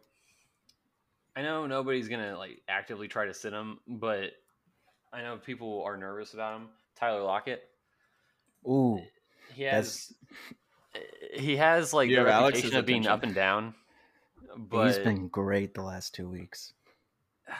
[1.34, 4.32] I know nobody's gonna like actively try to sit him, but
[5.12, 6.68] I know people are nervous about him.
[6.96, 7.62] Tyler Lockett.
[8.66, 9.00] Ooh,
[9.54, 10.12] he has
[11.32, 13.74] he has like the reputation of being up and down.
[14.56, 16.72] But he's been great the last two weeks.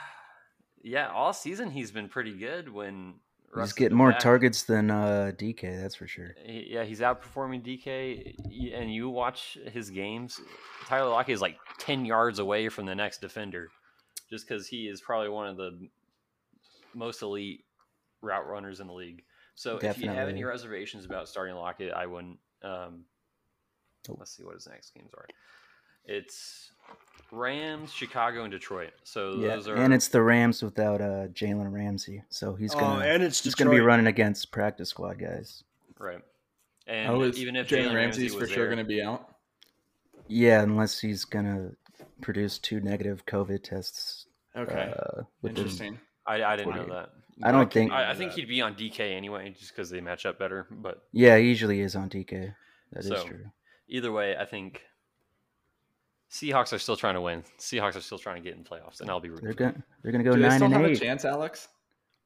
[0.81, 2.72] Yeah, all season he's been pretty good.
[2.72, 3.14] When
[3.53, 4.20] Russ he's getting more back.
[4.20, 6.37] targets than uh, DK, that's for sure.
[6.46, 8.72] Yeah, he's outperforming DK.
[8.72, 10.40] And you watch his games,
[10.87, 13.68] Tyler Lockett is like ten yards away from the next defender,
[14.31, 15.88] just because he is probably one of the
[16.94, 17.64] most elite
[18.22, 19.24] route runners in the league.
[19.57, 20.05] So Definitely.
[20.05, 22.38] if you have any reservations about starting Lockett, I wouldn't.
[22.62, 23.05] Um,
[24.09, 25.27] let's see what his next games are.
[26.05, 26.70] It's
[27.31, 28.92] Rams, Chicago, and Detroit.
[29.05, 32.22] So yeah, those are and it's the Rams without uh, Jalen Ramsey.
[32.31, 35.64] So he's oh, gonna oh, and it's he's gonna be running against practice squad guys.
[35.98, 36.20] Right.
[36.87, 39.29] And oh, even if Jalen Ramsey's Ramsey for sure gonna be out.
[40.27, 41.72] Yeah, unless he's gonna
[42.20, 44.27] produce two negative COVID tests.
[44.57, 44.94] Okay.
[44.96, 45.98] Uh, Interesting.
[46.27, 47.11] I, I didn't know that.
[47.42, 47.92] I don't think.
[47.92, 50.66] I, I think he'd be on DK anyway, just because they match up better.
[50.70, 52.55] But yeah, he usually is on DK.
[52.92, 53.44] That so, is true.
[53.88, 54.83] Either way, I think
[56.30, 57.42] Seahawks are still trying to win.
[57.58, 59.30] Seahawks are still trying to get in playoffs, and I'll be.
[59.30, 59.44] rooting.
[59.44, 60.96] They're gonna they're gonna go Do nine and have eight.
[60.98, 61.68] A chance, Alex.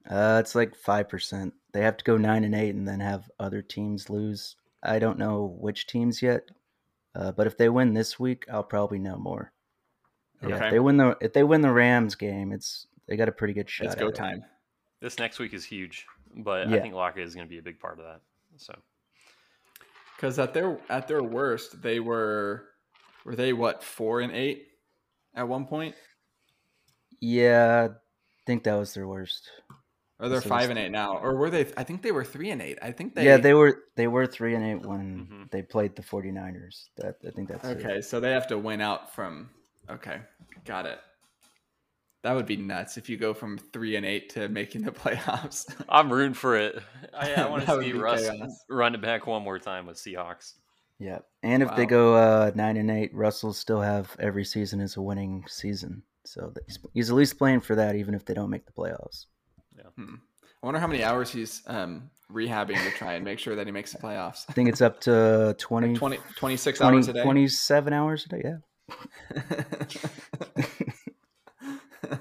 [0.09, 1.55] Uh, it's like five percent.
[1.73, 4.57] They have to go nine and eight, and then have other teams lose.
[4.83, 6.51] I don't know which teams yet,
[7.15, 9.53] uh, but if they win this week, I'll probably know more.
[10.43, 10.53] Okay.
[10.53, 13.33] Yeah, if they win the if they win the Rams game, it's they got a
[13.33, 13.87] pretty good shot.
[13.87, 14.39] It's go time.
[14.39, 14.45] It.
[15.01, 16.77] This next week is huge, but yeah.
[16.77, 18.21] I think Lockett is going to be a big part of that.
[18.57, 18.75] So,
[20.17, 22.65] because at their at their worst, they were
[23.25, 24.69] were they what four and eight
[25.35, 25.95] at one point?
[27.21, 27.95] Yeah, I
[28.47, 29.49] think that was their worst.
[30.23, 31.67] Or they're five and eight now, or were they?
[31.77, 32.79] I think they were three and eight.
[32.81, 33.25] I think they.
[33.25, 33.83] Yeah, they were.
[33.97, 35.43] They were three and eight when mm-hmm.
[35.51, 36.91] they played the 49ers.
[36.97, 37.99] That I think that's okay.
[37.99, 38.05] It.
[38.05, 39.51] So they have to win out from.
[39.91, 40.21] Okay,
[40.65, 41.01] got it.
[42.23, 45.67] That would be nuts if you go from three and eight to making the playoffs.
[45.89, 46.81] I'm rooting for it.
[47.13, 48.65] I, I want to see Russ chaos.
[48.69, 50.55] run it back one more time with Seahawks.
[51.03, 51.77] Yeah, and if wow.
[51.77, 56.05] they go uh, nine and eight, Russell still have every season as a winning season.
[56.25, 59.27] So he's, he's at least playing for that, even if they don't make the playoffs.
[59.77, 59.91] Yeah.
[59.97, 60.15] Hmm.
[60.63, 63.73] I wonder how many hours he's um, rehabbing to try and make sure that he
[63.73, 64.45] makes the playoffs.
[64.49, 67.23] I think it's up to 20, like 20 26 20, hours a day.
[67.25, 68.59] 27 hours a day, yeah.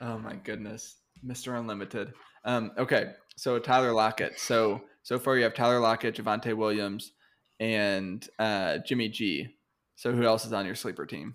[0.00, 1.58] oh my goodness, Mr.
[1.58, 2.14] Unlimited.
[2.46, 4.40] Um, okay, so Tyler Lockett.
[4.40, 7.12] So so far you have Tyler Lockett, Javonte Williams,
[7.60, 9.48] and uh, Jimmy G.
[9.94, 11.34] So who else is on your sleeper team?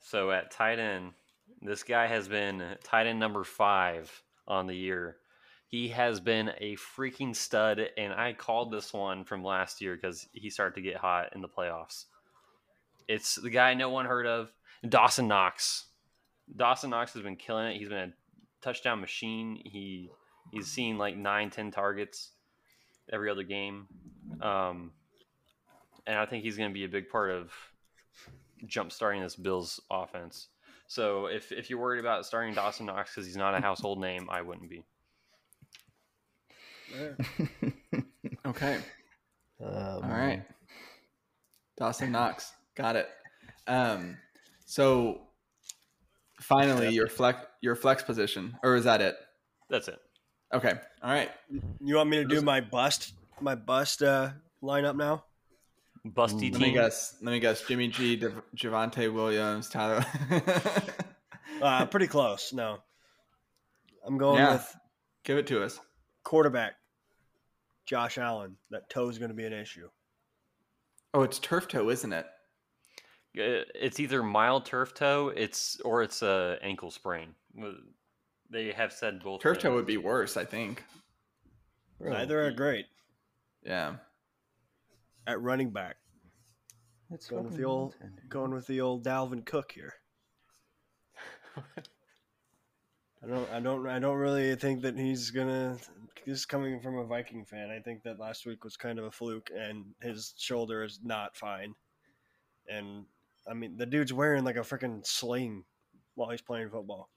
[0.00, 1.12] So at tight end,
[1.60, 4.10] this guy has been tight end number five
[4.46, 5.16] on the year.
[5.66, 10.26] He has been a freaking stud, and I called this one from last year because
[10.32, 12.06] he started to get hot in the playoffs.
[13.06, 14.50] It's the guy no one heard of,
[14.88, 15.86] Dawson Knox.
[16.56, 17.76] Dawson Knox has been killing it.
[17.76, 18.12] He's been a
[18.62, 19.60] touchdown machine.
[19.62, 20.10] He
[20.52, 22.30] he's seen like nine, ten targets
[23.12, 23.88] every other game,
[24.40, 24.92] um,
[26.08, 27.52] and I think he's going to be a big part of
[28.66, 30.48] jump starting this Bills offense.
[30.88, 34.26] So if if you're worried about starting Dawson Knox because he's not a household name,
[34.28, 34.82] I wouldn't be.
[38.46, 38.78] okay.
[39.62, 40.42] Um, All right.
[41.76, 42.52] Dawson Knox.
[42.74, 43.08] Got it.
[43.66, 44.16] Um,
[44.64, 45.28] so
[46.40, 49.16] Finally, your flex your flex position, or is that it?
[49.68, 49.98] That's it.
[50.54, 50.72] Okay.
[51.02, 51.30] All right.
[51.80, 54.30] You want me to do my bust my bust uh,
[54.62, 55.24] lineup now?
[56.06, 56.52] Busty team.
[56.52, 57.16] Let me guess.
[57.22, 57.62] Let me guess.
[57.66, 60.04] Jimmy G, De- Javonte Williams, Tyler.
[61.62, 62.52] uh, pretty close.
[62.52, 62.78] No,
[64.06, 64.54] I'm going yeah.
[64.54, 64.76] with.
[65.24, 65.78] Give it to us.
[66.24, 66.74] Quarterback,
[67.86, 68.56] Josh Allen.
[68.70, 69.88] That toe is going to be an issue.
[71.14, 72.26] Oh, it's turf toe, isn't it?
[73.34, 77.34] It's either mild turf toe, it's or it's a ankle sprain.
[78.50, 79.42] They have said both.
[79.42, 80.84] Turf toe would be worse, I think.
[82.00, 82.86] Neither are great.
[83.62, 83.96] Yeah.
[85.28, 85.96] At running back,
[87.12, 88.28] It's Going with the old- goaltending.
[88.30, 89.92] Going with the old Dalvin Cook here.
[93.22, 93.50] I don't.
[93.50, 93.86] I don't.
[93.86, 95.76] I don't really think that he's gonna.
[96.24, 97.68] This is coming from a Viking fan.
[97.70, 101.36] I think that last week was kind of a fluke, and his shoulder is not
[101.36, 101.74] fine.
[102.68, 103.04] And
[103.50, 105.64] I mean, the dude's wearing like a freaking sling
[106.14, 107.10] while he's playing football.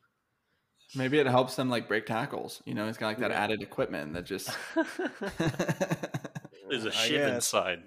[0.95, 2.62] Maybe it helps them like break tackles.
[2.65, 3.41] You know, he's got like that Yeah.
[3.43, 4.50] added equipment that just.
[6.71, 7.84] There's a ship inside.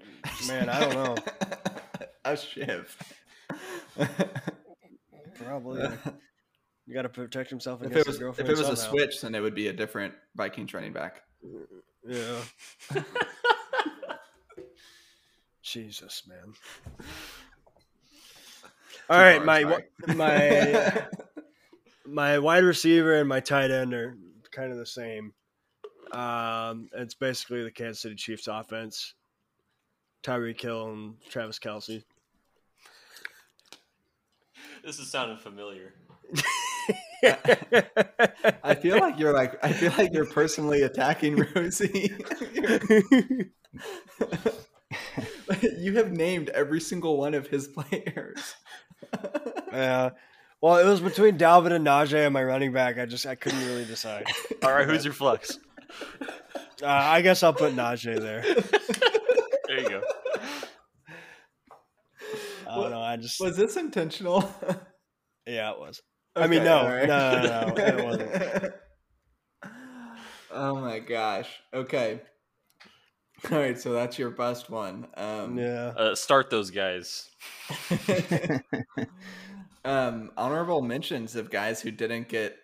[0.47, 1.17] Man, I don't know.
[2.27, 2.95] a shiv.
[5.43, 5.89] Probably.
[6.87, 9.23] You got to protect himself if against it was his if it was a switch,
[9.23, 11.23] then it would be a different Vikings running back.
[12.07, 12.41] Yeah.
[15.63, 16.53] Jesus, man.
[19.09, 19.85] All right, far, my sorry.
[20.15, 21.07] my
[22.05, 24.15] my wide receiver and my tight end are
[24.51, 25.33] kind of the same.
[26.15, 29.15] Um, it's basically the Kansas City Chiefs offense.
[30.23, 32.03] Tyreek Hill and Travis Kelce.
[34.85, 35.95] This is sounding familiar.
[38.63, 42.11] I feel like you're like I feel like you're personally attacking Rozey.
[45.79, 48.55] you have named every single one of his players.
[49.73, 50.11] yeah.
[50.61, 52.99] Well, it was between Dalvin and Najee and my running back.
[52.99, 54.27] I just I couldn't really decide.
[54.63, 55.59] All right, who's your flex?
[56.83, 58.43] Uh, I guess I'll put Najee there.
[59.67, 60.03] There you go.
[62.69, 63.01] I don't know.
[63.01, 64.41] I just Was this intentional?
[65.47, 66.03] yeah, it was.
[66.37, 68.75] I mean, no, no, no, no, it wasn't.
[70.53, 71.49] oh my gosh.
[71.73, 72.21] Okay.
[73.51, 75.07] All right, so that's your best one.
[75.17, 75.93] Um, Yeah.
[75.97, 77.31] Uh, start those guys.
[79.85, 82.57] um, honorable mentions of guys who didn't get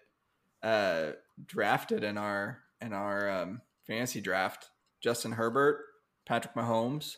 [0.63, 1.11] uh,
[1.47, 4.71] drafted in our in our um, fantasy draft:
[5.03, 5.85] Justin Herbert,
[6.27, 7.17] Patrick Mahomes.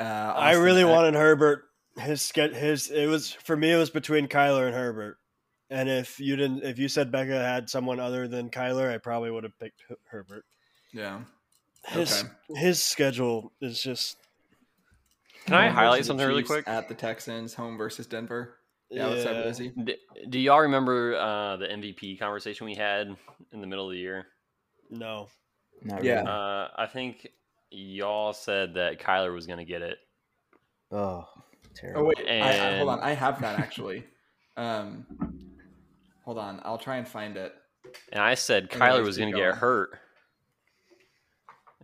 [0.00, 1.64] Uh, I really Eck- wanted Herbert.
[1.98, 3.72] His his it was for me.
[3.72, 5.18] It was between Kyler and Herbert.
[5.70, 9.30] And if you didn't, if you said Becca had someone other than Kyler, I probably
[9.30, 10.44] would have picked H- Herbert.
[10.92, 11.20] Yeah.
[11.86, 14.16] His his schedule is just
[15.46, 16.66] Can I highlight versus the something really quick?
[16.68, 18.58] At the Texans, home versus Denver.
[18.90, 19.42] Yeah, what's up, yeah.
[19.42, 19.84] Rozey?
[19.84, 19.96] D-
[20.30, 23.14] do y'all remember uh, the MVP conversation we had
[23.52, 24.26] in the middle of the year?
[24.90, 25.28] No,
[25.82, 26.20] Not Yeah.
[26.20, 26.26] really.
[26.28, 27.28] Uh, I think
[27.70, 29.98] y'all said that Kyler was going to get it.
[30.90, 31.26] Oh,
[31.74, 32.08] terrible.
[32.08, 32.24] Oh terrible.
[32.30, 33.00] wait, I, I, hold on.
[33.00, 34.04] I have that actually.
[34.56, 35.06] Um,
[36.24, 36.60] hold on.
[36.64, 37.54] I'll try and find it.
[38.12, 39.98] And I said Anyways, Kyler was going to get hurt.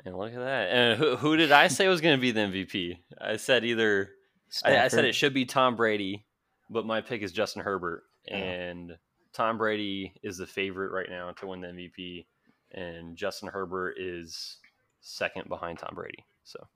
[0.05, 0.69] And look at that.
[0.71, 2.99] And who, who did I say was going to be the MVP?
[3.21, 4.11] I said either
[4.65, 6.27] I, I said it should be Tom Brady,
[6.69, 8.35] but my pick is Justin Herbert, Oh.
[8.35, 8.93] and
[9.33, 12.27] Tom Brady is the favorite right now to win the MVP,
[12.75, 14.57] and Justin Herbert is
[15.01, 16.25] second behind Tom Brady.
[16.45, 16.67] So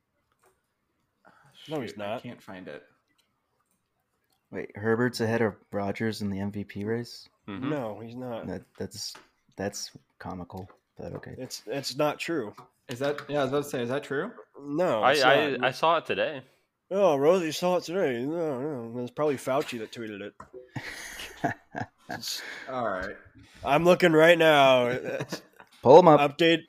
[1.68, 2.22] No, he's Shoot, I not.
[2.22, 2.82] can't find it.
[4.50, 7.28] Wait, Herbert's ahead of Rodgers in the MVP race.
[7.46, 7.68] mhm.
[7.68, 8.46] no, he's not.
[8.46, 9.14] That that's
[9.56, 11.34] that's comical, but okay.
[11.36, 12.54] It's it's not true.
[12.88, 13.20] Is that?
[13.28, 13.82] Yeah, I was about to say.
[13.82, 14.30] Is that true?
[14.62, 15.58] No, I, I.
[15.62, 16.40] I saw it today.
[16.90, 18.24] oh, Rozey saw it today.
[18.24, 20.34] No, no, it's probably Fauci that tweeted it.
[22.70, 23.14] All right.
[23.64, 24.86] I'm looking right now.
[25.78, 26.20] It's- Pull him up.
[26.20, 26.62] Update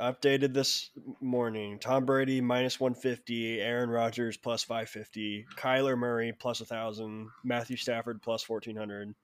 [0.00, 1.78] updated this morning.
[1.78, 8.48] Tom Brady minus 150, Aaron Rodgers plus 550, Kyler Murray plus 1000, Matthew Stafford plus
[8.48, 9.14] 1400,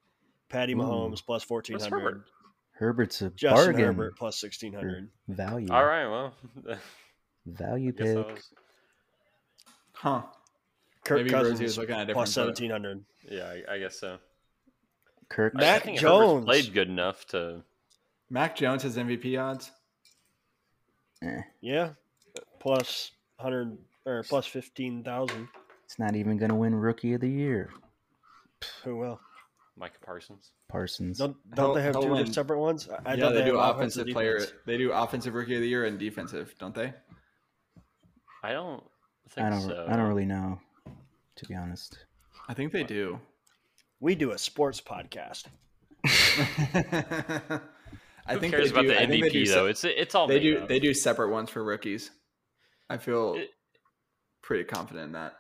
[0.49, 2.25] Patty Mahomes plus 1400, Herbert?
[2.73, 3.85] Herbert's a Justin bargain.
[3.85, 5.11] Herbert plus 1600.
[5.29, 5.69] Value.
[5.71, 6.35] All right, well,
[7.47, 8.17] Value pick.
[8.17, 8.53] was,
[9.93, 10.23] Huh.
[11.05, 12.57] Kirk Maybe Rozey was Cousins looking at a plus different.
[12.59, 12.75] photo.
[12.75, 13.05] 1700.
[13.31, 14.19] yeah, I, I guess so.
[15.29, 15.53] Kirk.
[15.57, 16.45] I- I Mac think Herbert's Jones.
[16.47, 17.63] played good enough to.
[18.31, 19.71] Mac Jones has MVP odds.
[21.23, 21.91] eh, Yeah.
[22.61, 25.49] Plus 100 or plus 15,000.
[25.85, 27.71] it's not even going to win Rookie of the Year.
[28.85, 29.21] Who will?
[29.77, 30.53] Micah Parsons.
[30.69, 31.19] Parsons.
[31.19, 32.33] Don't don't they have he'll two win.
[32.33, 32.89] separate ones?
[32.89, 34.41] I I yeah, they, they, do have offensive player.
[34.67, 36.93] They do offensive rookie of the year and defensive, don't they?
[38.43, 38.83] I don't
[39.31, 39.63] think I don't.
[39.63, 39.87] so.
[39.89, 40.61] I don't really know,
[41.37, 41.99] to be honest.
[42.49, 43.19] I think they do.
[44.01, 45.47] We do a sports podcast.
[48.27, 49.67] I Who think cares they about do, the I think they do MVP se- though?
[49.67, 50.69] It's it's all they made do up.
[50.69, 52.11] they do separate ones for rookies.
[52.89, 53.51] I feel It-
[54.43, 55.35] pretty confident in that.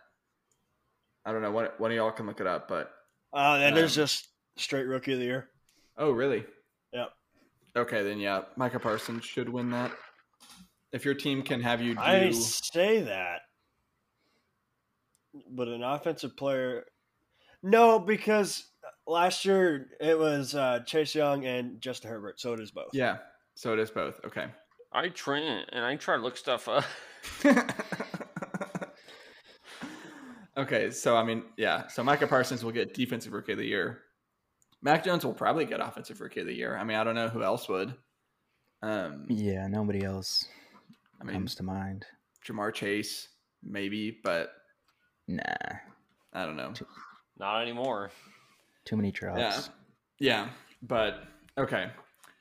[1.24, 1.50] I don't know.
[1.50, 2.92] One, one of y'all can look it up, but
[3.32, 5.50] Uh, that is Um, just straight rookie of the year.
[5.96, 6.44] oh, really?
[6.92, 7.12] Yep.
[7.76, 9.92] Okay, then yeah, Micah Parsons should win that.
[10.92, 13.42] If your team can have you do, I say that,
[15.50, 16.84] but an offensive player,
[17.62, 18.69] no, because
[19.10, 22.90] last year it was uh, Chase Young and Justin Herbert, so it is both.
[22.92, 23.18] yeah,
[23.54, 24.20] so it is both.
[24.24, 24.46] Okay.
[24.92, 26.84] I train and I try to look stuff up.
[30.56, 31.86] Okay, so I mean, yeah.
[31.86, 34.00] So Micah Parsons will get defensive rookie of the year.
[34.82, 36.76] Mac Jones will probably get offensive rookie of the year.
[36.76, 37.94] I mean, I don't know who else would.
[38.82, 40.44] Um, Yeah, nobody else
[41.20, 42.04] I mean, comes to mind.
[42.46, 43.28] Ja'Marr Chase,
[43.62, 44.50] maybe, but
[45.28, 45.42] Nah,
[46.32, 46.72] I don't know.
[47.38, 48.10] Not anymore.
[48.84, 49.70] Too many drops.
[50.18, 50.48] Yeah, yeah,
[50.82, 51.24] but
[51.58, 51.90] okay.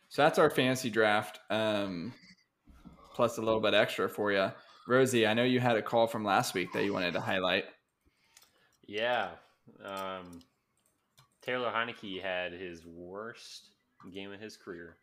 [0.10, 1.40] So that's our fantasy draft.
[1.50, 2.14] Um,
[3.14, 4.52] plus a little bit extra for you,
[4.88, 5.28] Rozey.
[5.28, 7.66] I know you had a call from last week that you wanted to highlight.
[8.88, 9.30] Yeah.
[9.86, 10.40] Um,
[11.42, 13.70] Taylor Heinicke had his worst
[14.14, 14.96] game of his career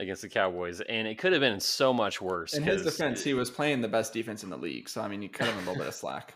[0.00, 2.54] against the Cowboys, and it could have been so much worse.
[2.54, 5.08] In his defense, it- he was playing the best defense in the league, so I
[5.08, 6.34] mean, you cut him a little bit of slack.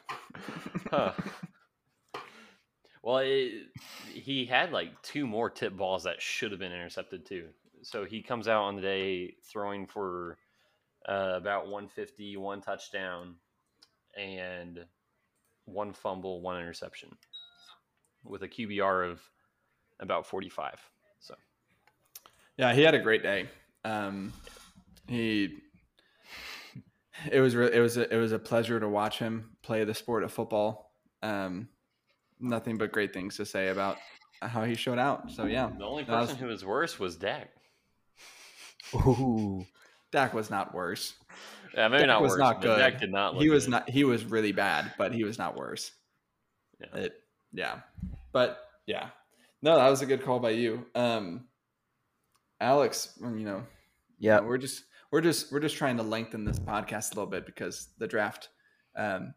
[0.91, 1.13] Huh.
[3.03, 3.53] Well, it,
[4.13, 7.49] he had like two more tip balls that should have been intercepted too.
[7.83, 10.39] So he comes out on the day throwing for
[11.09, 13.37] uh, about 150, one touchdown,
[14.17, 14.85] and
[15.65, 17.11] one fumble, one interception,
[18.25, 19.21] with a QBR of
[20.01, 20.81] about 45.
[21.21, 21.35] So
[22.57, 23.49] Yeah, he had a great day.
[23.85, 24.33] Um,
[25.07, 25.57] he
[27.31, 29.95] it was re- it was a, it was a pleasure to watch him play the
[29.95, 30.93] sport of football.
[31.23, 31.69] Um,
[32.41, 33.97] nothing but great things to say about
[34.41, 35.31] how he showed out.
[35.31, 37.49] So yeah, the only that was- person who was worse was Dak.
[38.95, 39.67] Ooh,
[40.13, 41.15] Dak was not worse.
[41.75, 42.39] Yeah, maybe Dak not was worse.
[42.39, 43.01] not but Dak good.
[43.01, 43.35] did not.
[43.35, 43.71] Look He was good.
[43.73, 43.91] not.
[43.91, 45.93] He was really bad, but he was not worse.
[46.81, 47.01] Yeah.
[47.01, 47.21] It,
[47.53, 47.81] yeah,
[48.33, 49.09] but yeah,
[49.63, 51.45] no, that was a good call by you, um,
[52.61, 53.19] Alex.
[53.21, 53.65] You know,
[54.19, 54.41] yeah.
[54.41, 57.89] we're just we're just we're just trying to lengthen this podcast a little bit because
[57.99, 58.49] the draft
[58.97, 59.35] um,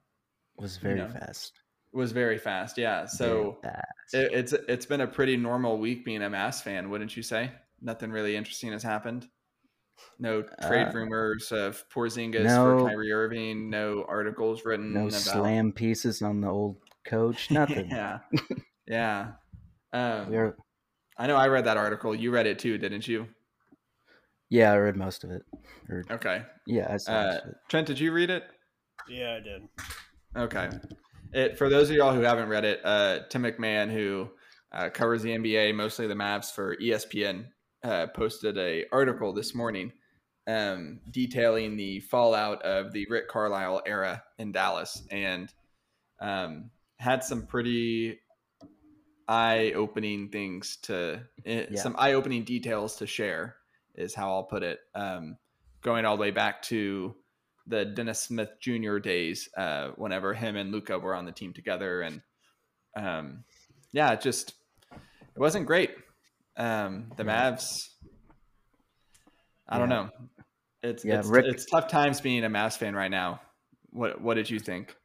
[0.58, 1.54] Was very know, fast.
[1.94, 2.78] Was very fast.
[2.78, 4.14] Yeah, so fast.
[4.14, 7.52] it, it's it's been a pretty normal week being a Mavs fan, wouldn't you say?
[7.82, 9.28] Nothing really interesting has happened.
[10.18, 12.80] No trade Uh, rumors of Porzingis no.
[12.80, 13.70] for Kyrie Irving.
[13.70, 14.94] No articles written.
[14.94, 17.52] no about, slam pieces on the old coach.
[17.52, 17.90] Nothing.
[17.90, 18.20] yeah,
[18.88, 19.32] yeah.
[19.94, 20.56] Um, We are,
[21.18, 22.16] I know I read that article.
[22.16, 23.28] You read it too, didn't you?
[24.50, 25.44] yeah, I read most of it.
[25.90, 26.44] Or, Okay.
[26.66, 27.56] yeah, I saw Uh, most of it.
[27.70, 28.44] Trent, did you read it?
[29.10, 29.68] Yeah, I did.
[30.38, 30.70] Okay.
[31.34, 34.30] It for those of y'all who haven't read it, uh, Tim MacMahon, who
[34.72, 37.46] uh, covers the NBA, mostly the Mavs for ESPN,
[37.84, 39.92] uh, posted a article this morning
[40.48, 45.54] um, detailing the fallout of the Rick Carlisle era in Dallas, and
[46.20, 48.20] um, had some pretty
[49.28, 51.82] eye-opening things to eh, Yeah.
[51.82, 53.56] some eye-opening details to share
[53.96, 54.80] is how I'll put it.
[54.96, 55.38] Um,
[55.82, 57.16] going all the way back to
[57.68, 58.98] the Dennis Smith Jr.
[58.98, 62.22] days, uh, whenever him and Luka were on the team together, and
[62.96, 63.44] um,
[63.92, 64.54] yeah, it just
[64.92, 65.92] it wasn't great.
[66.58, 67.88] Um, the Mavs,
[69.68, 70.10] I don't know.
[70.84, 73.42] It's Yeah, it's, Rick- it's tough times being a Mavs fan right now.
[73.92, 74.96] What what did you think?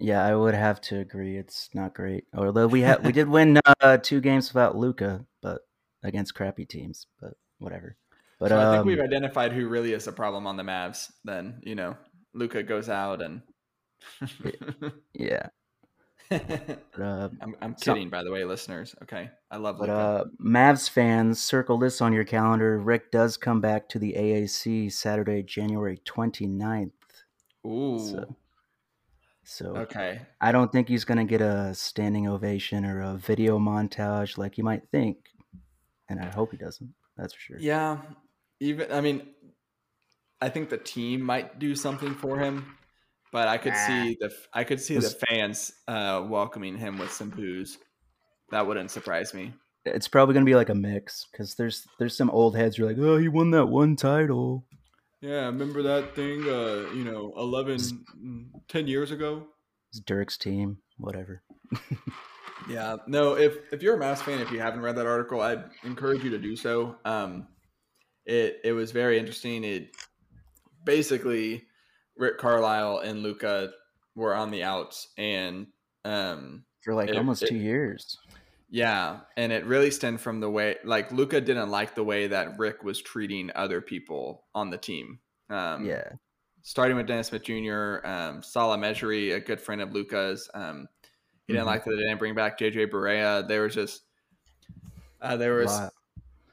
[0.00, 1.36] Yeah, I would have to agree.
[1.36, 2.24] It's not great.
[2.34, 5.62] Although we had we did win uh, two games without Luka, but
[6.02, 7.06] against crappy teams.
[7.20, 7.96] But whatever.
[8.44, 11.10] But so I think um, we've identified who really is the problem on the Mavs.
[11.24, 11.96] Then you know,
[12.34, 13.42] Luka goes out and.
[15.14, 15.46] yeah.
[16.28, 18.94] But, uh, I'm, I'm So- kidding, by the way, listeners.
[19.02, 22.78] Okay, I love But uh, Mavs fans, circle this on your calendar.
[22.78, 26.90] Rick does come back to the AAC Saturday, January 29th.
[27.66, 28.36] Ooh, so-
[29.44, 30.22] So okay.
[30.40, 34.56] I don't think he's going to get a standing ovation or a video montage like
[34.58, 35.18] you might think.
[36.08, 36.92] And I hope he doesn't.
[37.16, 37.56] That's for sure.
[37.60, 37.98] Yeah,
[38.64, 39.22] even I mean,
[40.40, 42.76] I think the team might do something for him,
[43.32, 43.86] but I could Nah.
[43.86, 47.78] see the I could see the fans uh, welcoming him with some booze.
[48.50, 49.52] That wouldn't surprise me.
[49.84, 52.84] It's probably going to be like a mix because there's there's some old heads who
[52.84, 54.64] are like, oh, he won that one title.
[55.20, 56.42] Yeah, remember that thing?
[56.42, 58.04] Uh, you know, 11,
[58.68, 59.46] 10 years ago.
[59.90, 61.42] It's Dirk's team, whatever.
[62.68, 63.36] Yeah, no.
[63.36, 66.30] If if you're a Mavs fan, if you haven't read that article, I'd encourage you
[66.30, 66.96] to do so.
[67.04, 67.46] Um,
[68.26, 69.64] it it was very interesting.
[69.64, 69.94] It
[70.84, 71.64] basically
[72.16, 73.72] Rick Carlisle and Luka
[74.14, 75.66] were on the outs, and
[76.04, 78.18] um, For like It- almost it- two years.
[78.70, 82.58] yeah, and it really stemmed from the way like Luka didn't like the way that
[82.58, 85.18] Rick was treating other people on the team.
[85.50, 86.12] Um, yeah.
[86.62, 90.48] starting with Dennis Smith Jr., um, Salah Mejri, a good friend of Luka's.
[90.54, 90.88] Um,
[91.46, 91.66] he didn't Mhm.
[91.66, 93.46] like that they didn't bring back JJ Barea.
[93.46, 94.02] There was just
[95.20, 95.70] uh, there was.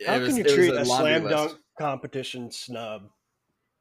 [0.08, 0.14] Lot.
[0.16, 1.36] it How was- can you treat a, laundry slam list.
[1.36, 3.10] dunk competition snub?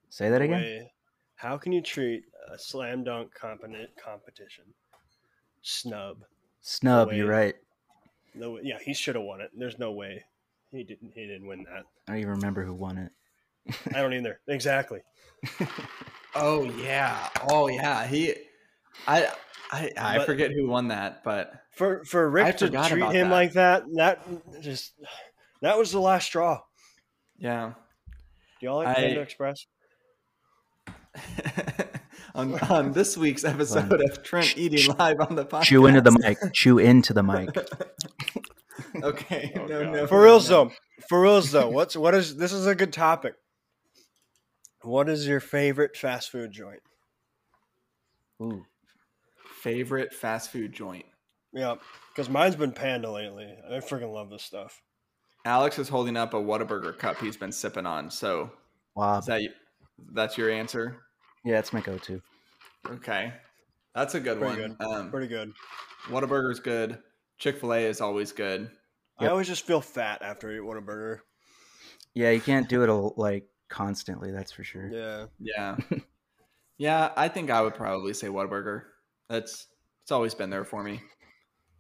[0.08, 0.60] Say that again.
[0.60, 0.92] way-
[1.36, 4.64] How can you treat a slam dunk competent competition
[5.62, 6.18] snub?
[6.60, 7.56] Snub, way- you're right.
[8.34, 9.50] No, yeah, he should have won it.
[9.56, 10.24] There's no way
[10.70, 11.12] he didn't.
[11.14, 11.84] He didn't win that.
[12.06, 13.12] I don't even remember who won it.
[13.94, 14.40] I don't either.
[14.48, 15.00] Exactly.
[16.36, 18.06] Oh yeah, oh yeah.
[18.06, 18.32] He
[19.08, 19.32] I
[19.72, 23.28] I, I But- forget who won that, but For for I Rick to treat him
[23.28, 23.30] that.
[23.34, 24.20] like that, that
[24.60, 24.92] just
[25.62, 26.60] that was the last straw.
[27.38, 27.72] yeah.
[28.60, 29.66] Do y'all like I- Panda Express?
[32.34, 35.62] on, on this week's episode of Trent eating live on the podcast.
[35.64, 36.38] Chew into the mic.
[36.52, 37.48] Chew into the mic.
[39.02, 39.52] okay.
[39.56, 39.92] Oh, no, God.
[39.92, 40.46] no, For real no.
[40.46, 40.70] though,
[41.08, 43.34] for real though, what's what is this is a good topic.
[44.82, 46.80] What is your favorite fast food joint?
[48.42, 48.64] Ooh.
[49.62, 51.04] Favorite fast food joint.
[51.52, 51.74] Yeah,
[52.14, 53.52] because mine's been Panda lately.
[53.68, 54.80] I freaking love this stuff.
[55.44, 58.10] Alex is holding up a Whataburger cup he's been sipping on.
[58.10, 58.50] So
[58.94, 59.18] Wow.
[59.18, 59.50] is that you,
[60.12, 61.02] that's your answer?
[61.44, 62.20] Yeah, it's my go-to.
[62.88, 63.32] Okay.
[63.94, 64.76] That's a good Pretty one.
[64.80, 65.52] Um, Pretty good.
[66.08, 66.98] Whataburger's good.
[67.38, 68.70] Chick fil A is always good.
[69.18, 69.30] I Yep.
[69.32, 71.20] always just feel fat after I eat Whataburger.
[72.14, 74.30] Yeah, you can't do it all, like constantly.
[74.30, 74.88] That's for sure.
[74.90, 75.76] Yeah, Yeah.
[76.78, 78.82] yeah, I think I would probably say Whataburger.
[79.28, 79.66] That's
[80.02, 81.00] it's always been there for me.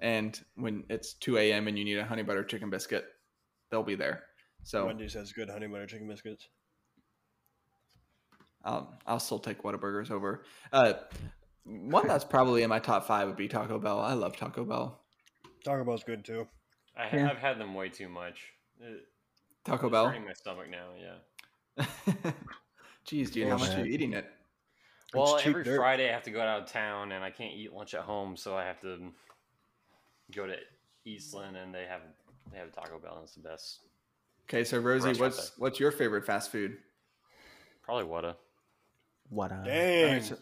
[0.00, 1.68] And when it's 2 a.m.
[1.68, 3.04] and you need a honey butter chicken biscuit,
[3.70, 4.24] they'll be there.
[4.62, 6.48] So Wendy's has good honey butter chicken biscuits.
[8.64, 10.44] I'll, I'll still take Whataburgers over.
[10.72, 10.94] Uh,
[11.64, 14.00] one that's probably in my top five would be Taco Bell.
[14.00, 15.00] I love Taco Bell.
[15.64, 16.46] Taco Bell's good too.
[16.96, 17.30] I ha- Yeah.
[17.30, 18.52] I've had them way too much.
[18.80, 19.06] It,
[19.64, 20.08] Taco it's Bell.
[20.08, 20.88] hurting my stomach now.
[20.98, 21.86] Yeah.
[23.06, 23.86] Jeez, dude, how much are Bullshit.
[23.86, 24.26] you eating it?
[25.14, 25.76] Well, every dirt.
[25.76, 28.36] Friday I have to go out of town and I can't eat lunch at home,
[28.36, 29.10] so I have to
[30.34, 30.54] go to
[31.04, 32.02] Eastland and they have
[32.52, 33.80] they have Taco Bell and it's the best.
[34.48, 35.54] Okay, so Rozey, Restaurant what's there.
[35.58, 36.76] what's your favorite fast food?
[37.82, 38.36] Probably Whata.
[39.28, 39.52] What?
[39.52, 40.12] All Dang.
[40.14, 40.36] right, so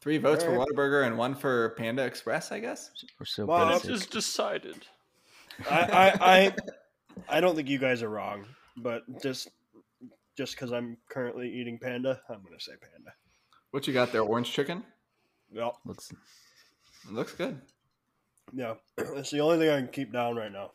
[0.00, 0.68] three votes for Alright.
[0.68, 2.90] Whataburger and one for Panda Express, I guess.
[3.18, 3.90] we're so Well, basic.
[3.90, 4.76] just decided.
[5.70, 5.80] I,
[6.20, 9.48] I, I, I don't think you guys are wrong, but just
[10.36, 13.12] just because I'm currently eating Panda, I'm gonna say Panda.
[13.72, 14.22] What you got there?
[14.22, 14.82] Orange chicken.
[15.52, 15.72] Yep.
[15.84, 16.10] Looks.
[16.12, 17.60] It looks good.
[18.54, 20.70] Yeah, it's the only thing I can keep down right now.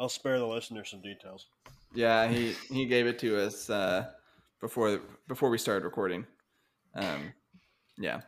[0.00, 1.46] I'll spare the listener some details.
[1.92, 4.06] Yeah, he he gave it to us uh,
[4.58, 6.26] before before we started recording.
[6.94, 7.34] Um,
[7.98, 8.22] yeah,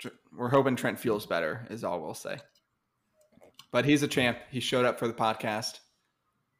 [0.00, 1.66] Tr- we're hoping Trent feels better.
[1.68, 2.38] Is all we'll say.
[3.70, 4.38] But he's a champ.
[4.50, 5.80] He showed up for the podcast.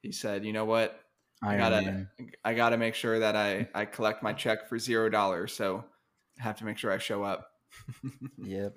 [0.03, 1.01] He said, "You know what?
[1.42, 2.09] I gotta Man.
[2.45, 5.55] I gotta make sure that I I collect my check for zero dollars.
[5.55, 5.84] So
[6.38, 7.51] I have to make sure I show up."
[8.38, 8.74] Yep.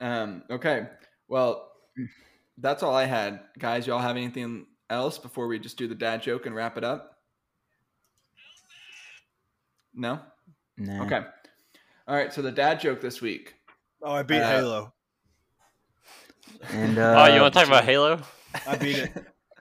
[0.00, 0.88] Um, okay.
[1.28, 1.70] Well,
[2.58, 3.40] that's all I had.
[3.58, 6.84] Guys, y'all have anything else before we just do the dad joke and wrap it
[6.84, 7.18] up?
[9.94, 10.20] No?
[10.76, 11.04] Nah.
[11.04, 11.22] Okay.
[12.06, 12.32] All right.
[12.32, 13.54] So the dad joke this week.
[14.02, 14.92] Oh, I beat Uh, Halo.
[16.70, 18.20] And uh, oh, you want to talk about Halo?
[18.66, 19.12] I beat it.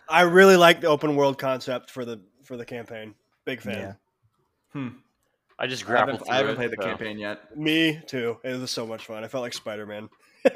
[0.09, 3.15] I really like the open world concept for the for the campaign.
[3.45, 3.77] Big fan.
[3.77, 3.93] Yeah.
[4.73, 4.89] Hmm.
[5.57, 6.29] I just I haven't, grappled.
[6.29, 7.57] I haven't through played the so- campaign yet.
[7.57, 8.37] Me too.
[8.43, 9.23] It was so much fun.
[9.23, 10.09] I felt like Spider Man.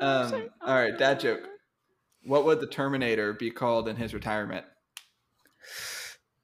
[0.00, 0.98] um, all right.
[0.98, 1.40] Dad joke.
[2.24, 4.64] What would the Terminator be called in his retirement?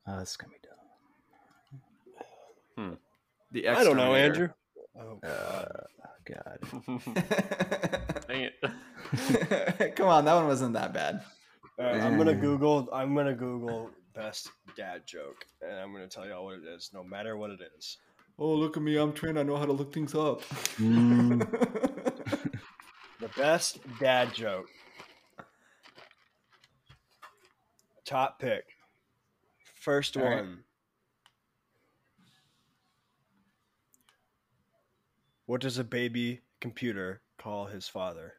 [0.07, 0.59] Uh, it's gonna be
[2.77, 2.99] dumb.
[3.53, 4.49] The I don't know, Andrew.
[4.99, 5.65] Oh, Uh,
[6.25, 6.59] God.
[8.29, 8.55] Dang it.
[9.97, 11.23] Come on, that one wasn't that bad.
[11.79, 12.35] All right, I'm gonna.
[12.35, 12.89] Google.
[12.93, 17.03] I'm gonna Google best dad joke, and I'm gonna tell y'all what it is, no
[17.05, 17.97] matter what it is.
[18.39, 18.97] Oh, look at me.
[18.97, 19.39] I'm trained.
[19.39, 20.43] I know how to look things up.
[20.79, 21.41] Mm,
[23.21, 24.69] The best dad joke.
[28.09, 28.65] Top pick.
[29.75, 30.37] First All right.
[30.37, 30.61] one.
[35.45, 38.33] What does a baby computer call his father?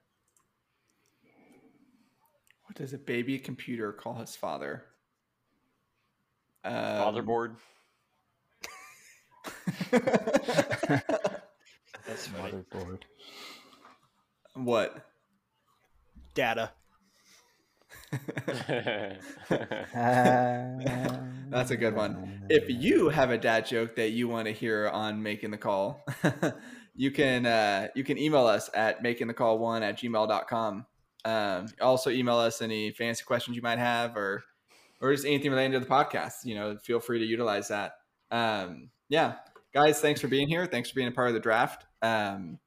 [2.65, 4.85] what does a baby computer call his father?
[6.63, 7.55] Um, Fatherboard.
[9.91, 10.01] That's
[12.27, 12.53] funny.
[12.53, 13.01] motherboard.
[14.55, 15.05] what?
[16.33, 16.71] Data.
[21.49, 22.41] That's a good one.
[22.49, 26.03] If you have a dad joke that you want to hear on making the call,
[26.95, 30.85] you can uh, you can email us at making the call one at gmail.com.
[31.25, 34.43] Um, also email us any fancy questions you might have or
[35.01, 36.45] or just anything related to the podcast.
[36.45, 37.93] You know, feel free to utilize that.
[38.31, 39.35] Um, yeah,
[39.73, 40.65] guys, thanks for being here.
[40.65, 41.85] Thanks for being a part of the draft.
[42.01, 42.57] Um,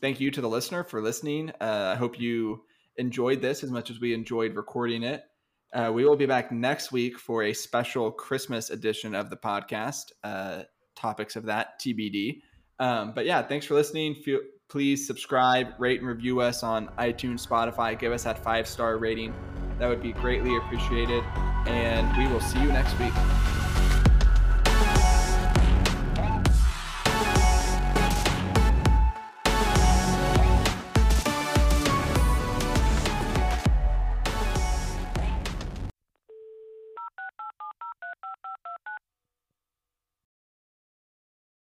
[0.00, 1.50] thank you to the listener for listening.
[1.60, 2.64] Uh, I hope you
[2.96, 5.24] enjoyed this as much as we enjoyed recording it.
[5.72, 10.12] Uh, we will be back next week for a special Christmas edition of the podcast.
[10.22, 10.62] Uh,
[10.94, 12.40] topics of that TBD.
[12.78, 14.14] Um, but yeah, thanks for listening.
[14.14, 17.98] Feel, please subscribe, rate, and review us on iTunes, Spotify.
[17.98, 19.34] Give us that five star rating.
[19.78, 21.24] That would be greatly appreciated.
[21.66, 23.12] And we will see you next week.